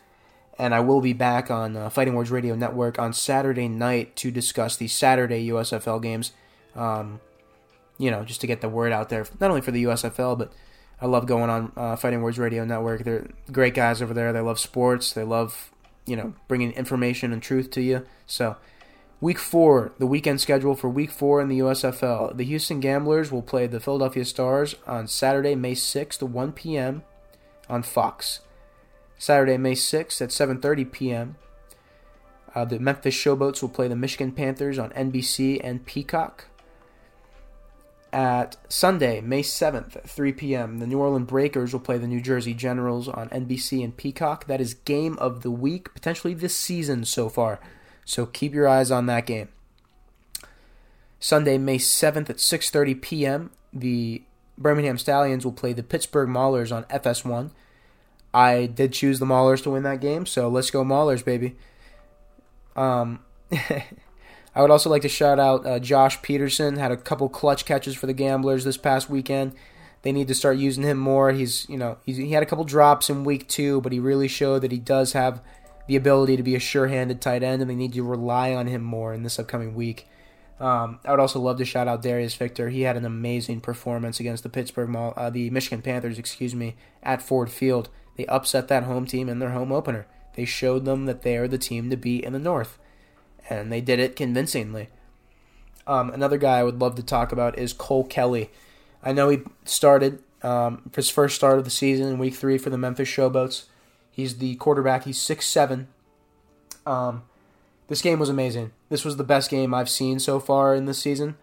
And 0.60 0.76
I 0.76 0.82
will 0.82 1.00
be 1.00 1.14
back 1.14 1.50
on 1.50 1.78
uh, 1.78 1.90
Fighting 1.90 2.16
Words 2.16 2.32
Radio 2.32 2.54
Network 2.54 3.00
on 3.00 3.14
Saturday 3.14 3.70
night 3.70 4.18
to 4.18 4.30
discuss 4.30 4.76
the 4.76 4.90
Saturday 4.90 5.48
USFL 5.48 6.02
games. 6.02 6.34
Um, 6.76 7.22
you 7.98 8.12
know, 8.12 8.26
just 8.26 8.42
to 8.42 8.48
get 8.48 8.60
the 8.60 8.68
word 8.68 8.92
out 8.92 9.08
there, 9.08 9.26
not 9.40 9.50
only 9.50 9.62
for 9.62 9.72
the 9.72 9.86
USFL, 9.86 10.38
but 10.38 10.52
I 11.02 11.06
love 11.06 11.26
going 11.26 11.50
on 11.50 11.72
uh, 11.78 11.96
Fighting 11.96 12.22
Words 12.22 12.38
Radio 12.38 12.66
Network. 12.66 13.06
They're 13.06 13.28
great 13.52 13.74
guys 13.74 14.02
over 14.02 14.14
there. 14.14 14.34
They 14.34 14.42
love 14.42 14.60
sports. 14.60 15.14
They 15.14 15.24
love, 15.24 15.72
you 16.06 16.18
know, 16.18 16.34
bringing 16.50 16.74
information 16.74 17.32
and 17.32 17.42
truth 17.42 17.72
to 17.72 17.82
you. 17.82 18.06
So, 18.26 18.58
week 19.22 19.40
four, 19.40 19.94
the 19.98 20.08
weekend 20.08 20.42
schedule 20.42 20.76
for 20.76 20.90
week 20.90 21.12
four 21.12 21.42
in 21.42 21.48
the 21.48 21.60
USFL. 21.60 22.36
The 22.36 22.44
Houston 22.44 22.82
Gamblers 22.82 23.32
will 23.32 23.42
play 23.42 23.66
the 23.66 23.80
Philadelphia 23.80 24.26
Stars 24.26 24.76
on 24.86 25.08
Saturday, 25.08 25.56
May 25.56 25.74
6th, 25.74 26.22
1 26.22 26.52
p.m. 26.52 27.04
on 27.70 27.82
Fox. 27.82 28.42
Saturday, 29.20 29.58
May 29.58 29.74
6th 29.74 30.22
at 30.22 30.30
7:30 30.30 30.92
p.m. 30.92 31.36
Uh, 32.56 32.66
the 32.66 32.80
Memphis 32.80 33.14
Showboats 33.14 33.62
will 33.62 33.70
play 33.70 33.88
the 33.88 33.96
Michigan 33.96 34.32
Panthers 34.32 34.80
on 34.80 34.90
NBC 34.92 35.62
and 35.64 35.86
Peacock 35.86 36.46
at 38.12 38.58
Sunday, 38.68 39.22
May 39.22 39.44
7th 39.44 39.96
at 39.98 40.10
3 40.10 40.32
p.m. 40.34 40.80
The 40.80 40.88
New 40.88 41.00
Orleans 41.00 41.28
Breakers 41.28 41.74
will 41.74 41.80
play 41.80 41.98
the 41.98 42.08
New 42.08 42.22
Jersey 42.22 42.54
Generals 42.54 43.08
on 43.08 43.30
NBC 43.30 43.84
and 43.84 43.96
Peacock. 43.96 44.48
That 44.48 44.62
is 44.62 44.74
game 44.74 45.18
of 45.20 45.42
the 45.42 45.52
week, 45.52 45.94
potentially 45.94 46.34
this 46.34 46.56
season 46.56 47.06
so 47.06 47.30
far. 47.30 47.60
So 48.06 48.26
keep 48.26 48.54
your 48.54 48.68
eyes 48.68 48.90
on 48.90 49.06
that 49.06 49.28
game. 49.28 49.50
Sunday, 51.20 51.58
May 51.58 51.78
7th 51.78 52.30
at 52.30 52.38
6:30 52.38 53.02
p.m., 53.02 53.52
the 53.72 54.24
Birmingham 54.58 54.98
Stallions 54.98 55.46
will 55.46 55.52
play 55.52 55.74
the 55.74 55.84
Pittsburgh 55.84 56.30
Maulers 56.30 56.76
on 56.76 56.86
FS1. 56.86 57.52
I 58.34 58.68
did 58.68 58.94
choose 58.94 59.20
the 59.20 59.26
Maulers 59.26 59.64
to 59.64 59.72
win 59.72 59.84
that 59.84 60.02
game, 60.02 60.26
so 60.26 60.50
let's 60.50 60.72
go 60.72 60.84
Maulers, 60.84 61.24
baby. 61.24 61.56
Um 62.76 63.20
I 64.56 64.62
would 64.62 64.72
also 64.72 64.90
like 64.90 65.04
to 65.04 65.10
shout 65.10 65.40
out 65.40 65.66
uh, 65.66 65.80
Josh 65.80 66.20
Pederson. 66.20 66.78
Had 66.78 66.92
a 66.92 66.98
couple 66.98 67.30
clutch 67.30 67.66
catches 67.66 67.96
for 67.96 68.08
the 68.08 68.14
Gamblers 68.14 68.64
this 68.64 68.78
past 68.78 69.10
weekend. 69.10 69.54
They 70.02 70.12
need 70.12 70.28
to 70.28 70.36
start 70.36 70.58
using 70.58 70.84
him 70.84 70.98
more. 70.98 71.32
He's 71.32 71.68
you 71.70 71.78
know 71.78 71.98
he's, 72.06 72.18
he 72.18 72.32
had 72.32 72.44
a 72.44 72.46
couple 72.46 72.64
drops 72.66 73.10
in 73.10 73.24
week 73.24 73.48
two, 73.48 73.82
but 73.82 73.92
he 73.92 74.00
really 74.00 74.28
showed 74.28 74.60
that 74.60 74.72
he 74.72 74.80
does 74.80 75.14
have 75.14 75.42
the 75.88 75.96
ability 75.96 76.38
to 76.38 76.44
be 76.44 76.56
a 76.56 76.60
sure-handed 76.60 77.20
tight 77.20 77.42
end, 77.42 77.62
and 77.62 77.70
they 77.70 77.76
need 77.76 77.94
to 77.94 78.04
rely 78.04 78.54
on 78.54 78.68
him 78.68 78.84
more 78.84 79.14
in 79.14 79.24
this 79.24 79.40
upcoming 79.40 79.74
week. 79.74 80.08
Um, 80.60 81.00
I 81.06 81.12
would 81.12 81.20
also 81.20 81.40
love 81.40 81.58
to 81.58 81.66
shout 81.66 81.88
out 81.88 82.02
Darius 82.02 82.36
Victor. 82.36 82.70
He 82.70 82.82
had 82.82 82.98
an 82.98 83.06
amazing 83.06 83.62
performance 83.62 84.20
against 84.20 84.44
the 84.44 84.50
Pittsburgh, 84.50 84.94
uh, 84.96 85.30
the 85.30 85.50
Michigan 85.50 85.82
Panthers, 85.82 86.20
excuse 86.20 86.54
me, 86.54 86.76
at 87.02 87.22
Ford 87.22 87.50
Field. 87.50 87.90
They 88.20 88.26
upset 88.26 88.68
that 88.68 88.84
home 88.84 89.06
team 89.06 89.30
in 89.30 89.40
their 89.40 89.52
home 89.52 89.72
opener. 89.72 90.06
They 90.36 90.44
showed 90.44 90.84
them 90.84 91.06
that 91.06 91.22
they 91.22 91.38
are 91.38 91.48
the 91.48 91.58
team 91.58 91.90
to 91.90 91.96
beat 91.96 92.26
in 92.26 92.34
the 92.34 92.40
North 92.40 92.78
and 93.50 93.72
they 93.72 93.80
did 93.80 93.98
it 93.98 94.18
convincingly. 94.18 94.90
Um, 95.88 96.10
another 96.10 96.38
guy 96.38 96.60
I 96.60 96.64
would 96.64 96.82
love 96.82 96.96
to 96.96 97.02
talk 97.02 97.32
about 97.32 97.58
is 97.58 97.72
Cole 97.72 98.04
Kelly. 98.04 98.50
I 99.02 99.14
know 99.14 99.30
he 99.30 99.40
started 99.64 100.22
um, 100.44 100.92
his 100.94 101.10
first 101.10 101.38
start 101.38 101.60
of 101.60 101.64
the 101.64 101.72
season 101.72 102.08
in 102.08 102.18
Week 102.20 102.36
Three 102.36 102.58
for 102.58 102.70
the 102.70 102.78
Memphis 102.78 103.08
Showboats. 103.08 103.68
He's 104.12 104.40
the 104.40 104.56
quarterback. 104.56 105.06
He's 105.06 105.18
six 105.18 105.46
seven. 105.48 105.88
Um, 106.86 107.24
this 107.88 108.02
game 108.02 108.20
was 108.20 108.28
amazing. 108.28 108.72
This 108.90 109.06
was 109.06 109.16
the 109.16 109.24
best 109.24 109.50
game 109.50 109.74
I've 109.74 109.90
seen 109.90 110.20
so 110.20 110.42
far 110.42 110.76
in 110.76 110.88
this 110.88 111.00
season. 111.00 111.38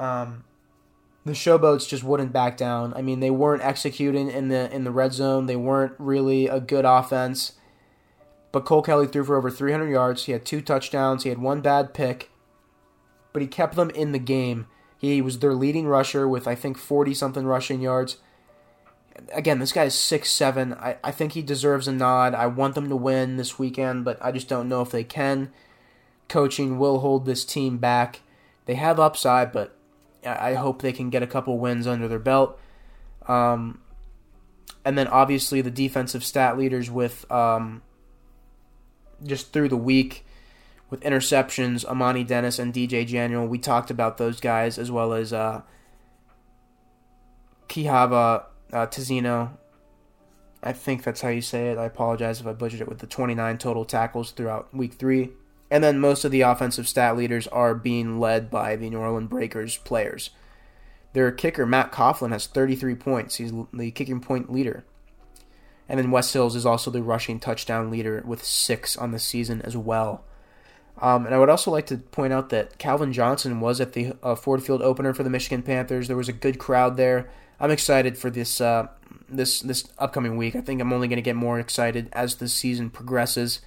Um, 0.00 0.42
the 1.24 1.32
Showboats 1.32 1.88
just 1.88 2.04
wouldn't 2.04 2.32
back 2.32 2.56
down. 2.56 2.94
I 2.94 3.02
mean, 3.02 3.20
they 3.20 3.30
weren't 3.30 3.62
executing 3.62 4.30
in 4.30 4.48
the 4.48 4.72
in 4.74 4.84
the 4.84 4.90
red 4.90 5.12
zone. 5.12 5.46
They 5.46 5.56
weren't 5.56 5.94
really 5.98 6.46
a 6.46 6.60
good 6.60 6.84
offense. 6.84 7.52
But 8.50 8.64
Cole 8.64 8.82
Kelly 8.82 9.06
threw 9.06 9.24
for 9.24 9.36
over 9.36 9.50
300 9.50 9.88
yards. 9.88 10.24
He 10.24 10.32
had 10.32 10.44
two 10.44 10.62
touchdowns. 10.62 11.22
He 11.22 11.28
had 11.28 11.38
one 11.38 11.60
bad 11.60 11.92
pick, 11.92 12.30
but 13.32 13.42
he 13.42 13.48
kept 13.48 13.76
them 13.76 13.90
in 13.90 14.12
the 14.12 14.18
game. 14.18 14.66
He 14.96 15.20
was 15.20 15.38
their 15.38 15.54
leading 15.54 15.86
rusher 15.86 16.26
with, 16.26 16.48
I 16.48 16.54
think, 16.54 16.78
40 16.78 17.14
something 17.14 17.44
rushing 17.44 17.80
yards. 17.80 18.16
Again, 19.32 19.58
this 19.58 19.72
guy 19.72 19.84
is 19.84 19.94
six 19.94 20.30
seven. 20.30 20.74
I, 20.74 20.96
I 21.04 21.10
think 21.10 21.32
he 21.32 21.42
deserves 21.42 21.88
a 21.88 21.92
nod. 21.92 22.34
I 22.34 22.46
want 22.46 22.74
them 22.74 22.88
to 22.88 22.96
win 22.96 23.36
this 23.36 23.58
weekend, 23.58 24.04
but 24.04 24.18
I 24.24 24.32
just 24.32 24.48
don't 24.48 24.68
know 24.68 24.80
if 24.80 24.90
they 24.90 25.04
can. 25.04 25.52
Coaching 26.28 26.78
will 26.78 27.00
hold 27.00 27.26
this 27.26 27.44
team 27.44 27.78
back. 27.78 28.20
They 28.66 28.74
have 28.74 29.00
upside, 29.00 29.52
but 29.52 29.77
I 30.24 30.54
hope 30.54 30.82
they 30.82 30.92
can 30.92 31.10
get 31.10 31.22
a 31.22 31.26
couple 31.26 31.58
wins 31.58 31.86
under 31.86 32.08
their 32.08 32.18
belt. 32.18 32.58
Um, 33.26 33.80
and 34.84 34.96
then 34.96 35.06
obviously 35.08 35.60
the 35.60 35.70
defensive 35.70 36.24
stat 36.24 36.56
leaders 36.58 36.90
with 36.90 37.30
um, 37.30 37.82
just 39.24 39.52
through 39.52 39.68
the 39.68 39.76
week 39.76 40.24
with 40.90 41.00
interceptions, 41.00 41.84
Amani 41.84 42.24
Dennis 42.24 42.58
and 42.58 42.72
DJ 42.72 43.06
Januel. 43.06 43.46
We 43.46 43.58
talked 43.58 43.90
about 43.90 44.18
those 44.18 44.40
guys 44.40 44.78
as 44.78 44.90
well 44.90 45.12
as 45.12 45.32
uh, 45.32 45.62
Kihava 47.68 48.44
uh, 48.72 48.86
Tizino. 48.86 49.50
I 50.62 50.72
think 50.72 51.04
that's 51.04 51.20
how 51.20 51.28
you 51.28 51.40
say 51.42 51.68
it. 51.68 51.78
I 51.78 51.84
apologize 51.84 52.40
if 52.40 52.46
I 52.46 52.52
butchered 52.52 52.80
it 52.80 52.88
with 52.88 52.98
the 52.98 53.06
29 53.06 53.58
total 53.58 53.84
tackles 53.84 54.32
throughout 54.32 54.74
week 54.74 54.94
three. 54.94 55.30
And 55.70 55.84
then 55.84 55.98
most 55.98 56.24
of 56.24 56.30
the 56.30 56.40
offensive 56.40 56.88
stat 56.88 57.16
leaders 57.16 57.46
are 57.48 57.74
being 57.74 58.18
led 58.18 58.50
by 58.50 58.76
the 58.76 58.88
New 58.88 58.98
Orleans 58.98 59.28
Breakers 59.28 59.76
players. 59.78 60.30
Their 61.12 61.30
kicker, 61.30 61.66
Matt 61.66 61.92
Coghlin, 61.92 62.32
has 62.32 62.46
33 62.46 62.94
points. 62.94 63.36
He's 63.36 63.52
the 63.72 63.90
kicking 63.90 64.20
point 64.20 64.52
leader. 64.52 64.84
And 65.88 65.98
then 65.98 66.10
Wes 66.10 66.32
Hills 66.32 66.54
is 66.54 66.66
also 66.66 66.90
the 66.90 67.02
rushing 67.02 67.40
touchdown 67.40 67.90
leader 67.90 68.22
with 68.26 68.44
six 68.44 68.96
on 68.96 69.10
the 69.10 69.18
season 69.18 69.62
as 69.62 69.76
well. 69.76 70.24
Um, 71.00 71.26
and 71.26 71.34
I 71.34 71.38
would 71.38 71.48
also 71.48 71.70
like 71.70 71.86
to 71.86 71.98
point 71.98 72.32
out 72.32 72.50
that 72.50 72.78
Calvin 72.78 73.12
Johnson 73.12 73.60
was 73.60 73.80
at 73.80 73.92
the 73.92 74.14
uh, 74.22 74.34
Ford 74.34 74.62
Field 74.62 74.82
opener 74.82 75.14
for 75.14 75.22
the 75.22 75.30
Michigan 75.30 75.62
Panthers. 75.62 76.08
There 76.08 76.16
was 76.16 76.28
a 76.28 76.32
good 76.32 76.58
crowd 76.58 76.96
there. 76.96 77.30
I'm 77.60 77.70
excited 77.70 78.18
for 78.18 78.30
this 78.30 78.60
uh, 78.60 78.88
this 79.28 79.60
this 79.60 79.88
upcoming 79.98 80.36
week. 80.36 80.56
I 80.56 80.60
think 80.60 80.80
I'm 80.80 80.92
only 80.92 81.08
going 81.08 81.16
to 81.16 81.22
get 81.22 81.36
more 81.36 81.58
excited 81.58 82.08
as 82.12 82.36
the 82.36 82.48
season 82.48 82.90
progresses, 82.90 83.60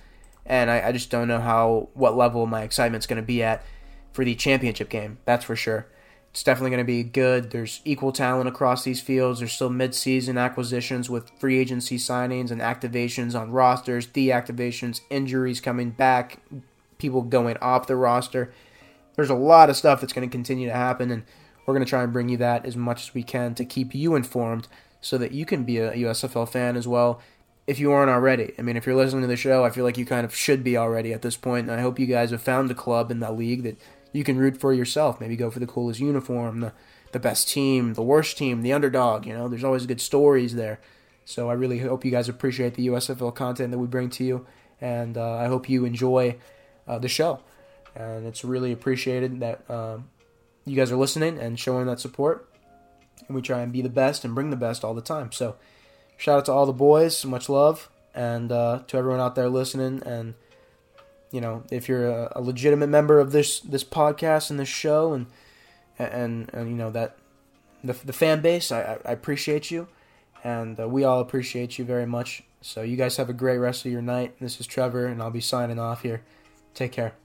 and 0.46 0.70
I, 0.70 0.88
I 0.88 0.92
just 0.92 1.10
don't 1.10 1.28
know 1.28 1.40
how 1.40 1.90
what 1.94 2.16
level 2.16 2.46
my 2.46 2.64
excitement's 2.64 3.08
going 3.08 3.22
to 3.22 3.26
be 3.26 3.44
at 3.44 3.64
for 4.12 4.26
the 4.26 4.36
championship 4.36 4.90
game. 4.90 5.20
That's 5.26 5.46
for 5.46 5.56
sure. 5.56 5.88
It's 6.32 6.44
definitely 6.44 6.72
going 6.72 6.86
to 6.86 6.86
be 6.86 7.04
good. 7.04 7.52
There's 7.52 7.82
equal 7.84 8.14
talent 8.14 8.48
across 8.48 8.86
these 8.86 9.02
fields. 9.02 9.40
There's 9.40 9.52
still 9.52 9.70
mid-season 9.70 10.38
acquisitions 10.38 11.10
with 11.10 11.30
free 11.38 11.60
agency 11.60 11.98
signings 11.98 12.52
and 12.52 12.62
activations 12.62 13.38
on 13.38 13.52
rosters, 13.52 14.08
deactivations, 14.08 15.02
injuries 15.10 15.60
coming 15.60 15.90
back, 15.90 16.40
people 16.98 17.22
going 17.22 17.58
off 17.58 17.88
the 17.88 17.98
roster. 17.98 18.54
There's 19.18 19.30
a 19.30 19.36
lot 19.36 19.70
of 19.70 19.76
stuff 19.76 20.00
that's 20.00 20.14
going 20.14 20.28
to 20.28 20.32
continue 20.32 20.70
to 20.70 20.74
happen, 20.74 21.12
and 21.12 21.24
we're 21.66 21.74
going 21.74 21.86
to 21.86 21.90
try 21.90 22.02
and 22.02 22.14
bring 22.14 22.30
you 22.30 22.38
that 22.38 22.66
as 22.66 22.78
much 22.78 23.10
as 23.10 23.14
we 23.14 23.24
can 23.24 23.54
to 23.56 23.66
keep 23.66 23.94
you 23.94 24.16
informed 24.16 24.70
so 25.02 25.18
that 25.18 25.34
you 25.34 25.46
can 25.46 25.66
be 25.66 25.80
a 25.80 25.92
USFL 25.92 26.48
fan 26.48 26.78
as 26.78 26.88
well 26.88 27.22
if 27.72 27.80
you 27.80 27.92
aren't 27.92 28.12
already. 28.12 28.54
I 28.60 28.62
mean, 28.62 28.78
if 28.78 28.86
you're 28.86 28.96
listening 28.96 29.22
to 29.22 29.28
the 29.28 29.36
show, 29.36 29.66
I 29.66 29.72
feel 29.72 29.84
like 29.84 29.98
you 29.98 30.06
kind 30.06 30.26
of 30.26 30.36
should 30.36 30.64
be 30.64 30.78
already 30.78 31.14
at 31.14 31.24
this 31.24 31.36
point. 31.36 31.70
and 31.70 31.80
I 31.80 31.82
hope 31.82 31.98
you 31.98 32.06
guys 32.06 32.32
have 32.32 32.42
found 32.42 32.70
a 32.70 32.76
club 32.76 33.10
in 33.10 33.20
the 33.20 33.32
league 33.32 33.64
that– 33.64 33.78
you 34.14 34.24
can 34.24 34.38
root 34.38 34.58
for 34.58 34.74
yourself. 34.74 35.20
Maybe 35.20 35.36
go 35.36 35.50
for 35.50 35.60
the 35.60 35.68
coolest 35.68 36.00
uniform, 36.00 36.60
the 36.62 36.74
the 37.12 37.20
best 37.20 37.50
team, 37.50 37.94
the 37.94 38.02
worst 38.02 38.38
team, 38.38 38.62
the 38.62 38.72
underdog. 38.72 39.26
You 39.26 39.34
know, 39.34 39.50
there's 39.50 39.66
always 39.66 39.86
good 39.86 40.00
stories 40.00 40.56
there. 40.56 40.80
So 41.26 41.50
I 41.50 41.54
really 41.54 41.80
hope 41.80 42.06
you 42.06 42.12
guys 42.12 42.30
appreciate 42.30 42.76
the 42.76 42.88
USFL 42.88 43.36
content 43.36 43.72
that 43.72 43.78
we 43.78 43.88
bring 43.88 44.10
to 44.12 44.24
you. 44.24 44.46
and 44.80 45.18
uh, 45.18 45.36
I 45.36 45.48
hope 45.48 45.70
you 45.70 45.84
enjoy 45.84 46.38
uh, 46.88 47.00
the 47.00 47.10
show. 47.10 47.42
And 47.96 48.26
it's 48.26 48.46
really 48.46 48.72
appreciated 48.72 49.42
that 49.42 49.70
um, 49.70 50.10
you 50.66 50.76
guys 50.76 50.92
are 50.92 50.96
listening 50.96 51.38
and 51.38 51.60
showing 51.60 51.86
that 51.88 52.00
support. 52.00 52.50
And 53.28 53.36
we 53.36 53.42
try 53.42 53.60
and 53.60 53.74
be 53.74 53.82
the 53.82 53.90
best 53.90 54.24
and 54.24 54.34
bring 54.34 54.50
the 54.50 54.56
best 54.56 54.86
all 54.86 54.94
the 54.94 55.02
time. 55.02 55.34
So, 55.34 55.58
shout 56.22 56.38
out 56.38 56.46
to 56.46 56.52
all 56.52 56.68
the 56.68 56.72
boys, 56.72 57.26
much 57.26 57.50
love, 57.50 57.90
and 58.14 58.52
uh, 58.52 58.84
to 58.88 58.96
everyone 58.96 59.20
out 59.20 59.34
there 59.34 59.50
listening. 59.50 60.04
And 60.06 60.36
you 61.32 61.42
know, 61.42 61.64
if 61.72 61.90
you're 61.90 62.08
a, 62.08 62.32
a, 62.36 62.42
legitimate 62.42 62.88
member 62.88 63.20
of 63.20 63.32
this 63.32 63.60
this 63.62 63.84
podcast 63.84 64.52
and 64.52 64.60
this 64.60 64.70
show, 64.70 65.14
and 65.14 65.26
and 65.98 66.50
and 66.54 66.70
you 66.70 66.76
know 66.76 66.92
that 66.92 67.18
the 67.84 67.94
the 67.94 68.14
fan 68.14 68.42
base, 68.42 68.72
I, 68.72 69.00
I 69.04 69.12
appreciate 69.12 69.72
you, 69.72 69.88
and 70.44 70.80
uh, 70.80 70.88
we 70.88 71.04
all 71.04 71.22
appreciate 71.22 71.80
you 71.80 71.86
very 71.86 72.06
much. 72.06 72.44
So 72.62 72.84
you 72.84 72.98
guys 72.98 73.18
have 73.18 73.30
a 73.30 73.34
great 73.34 73.58
rest 73.58 73.84
of 73.86 73.92
your 73.92 74.04
night. 74.04 74.36
This 74.40 74.60
is 74.60 74.68
Trevor, 74.68 75.08
and 75.08 75.24
I'll 75.24 75.32
be 75.32 75.42
signing 75.42 75.80
off 75.80 76.04
here. 76.04 76.22
Take 76.76 76.92
care. 76.92 77.16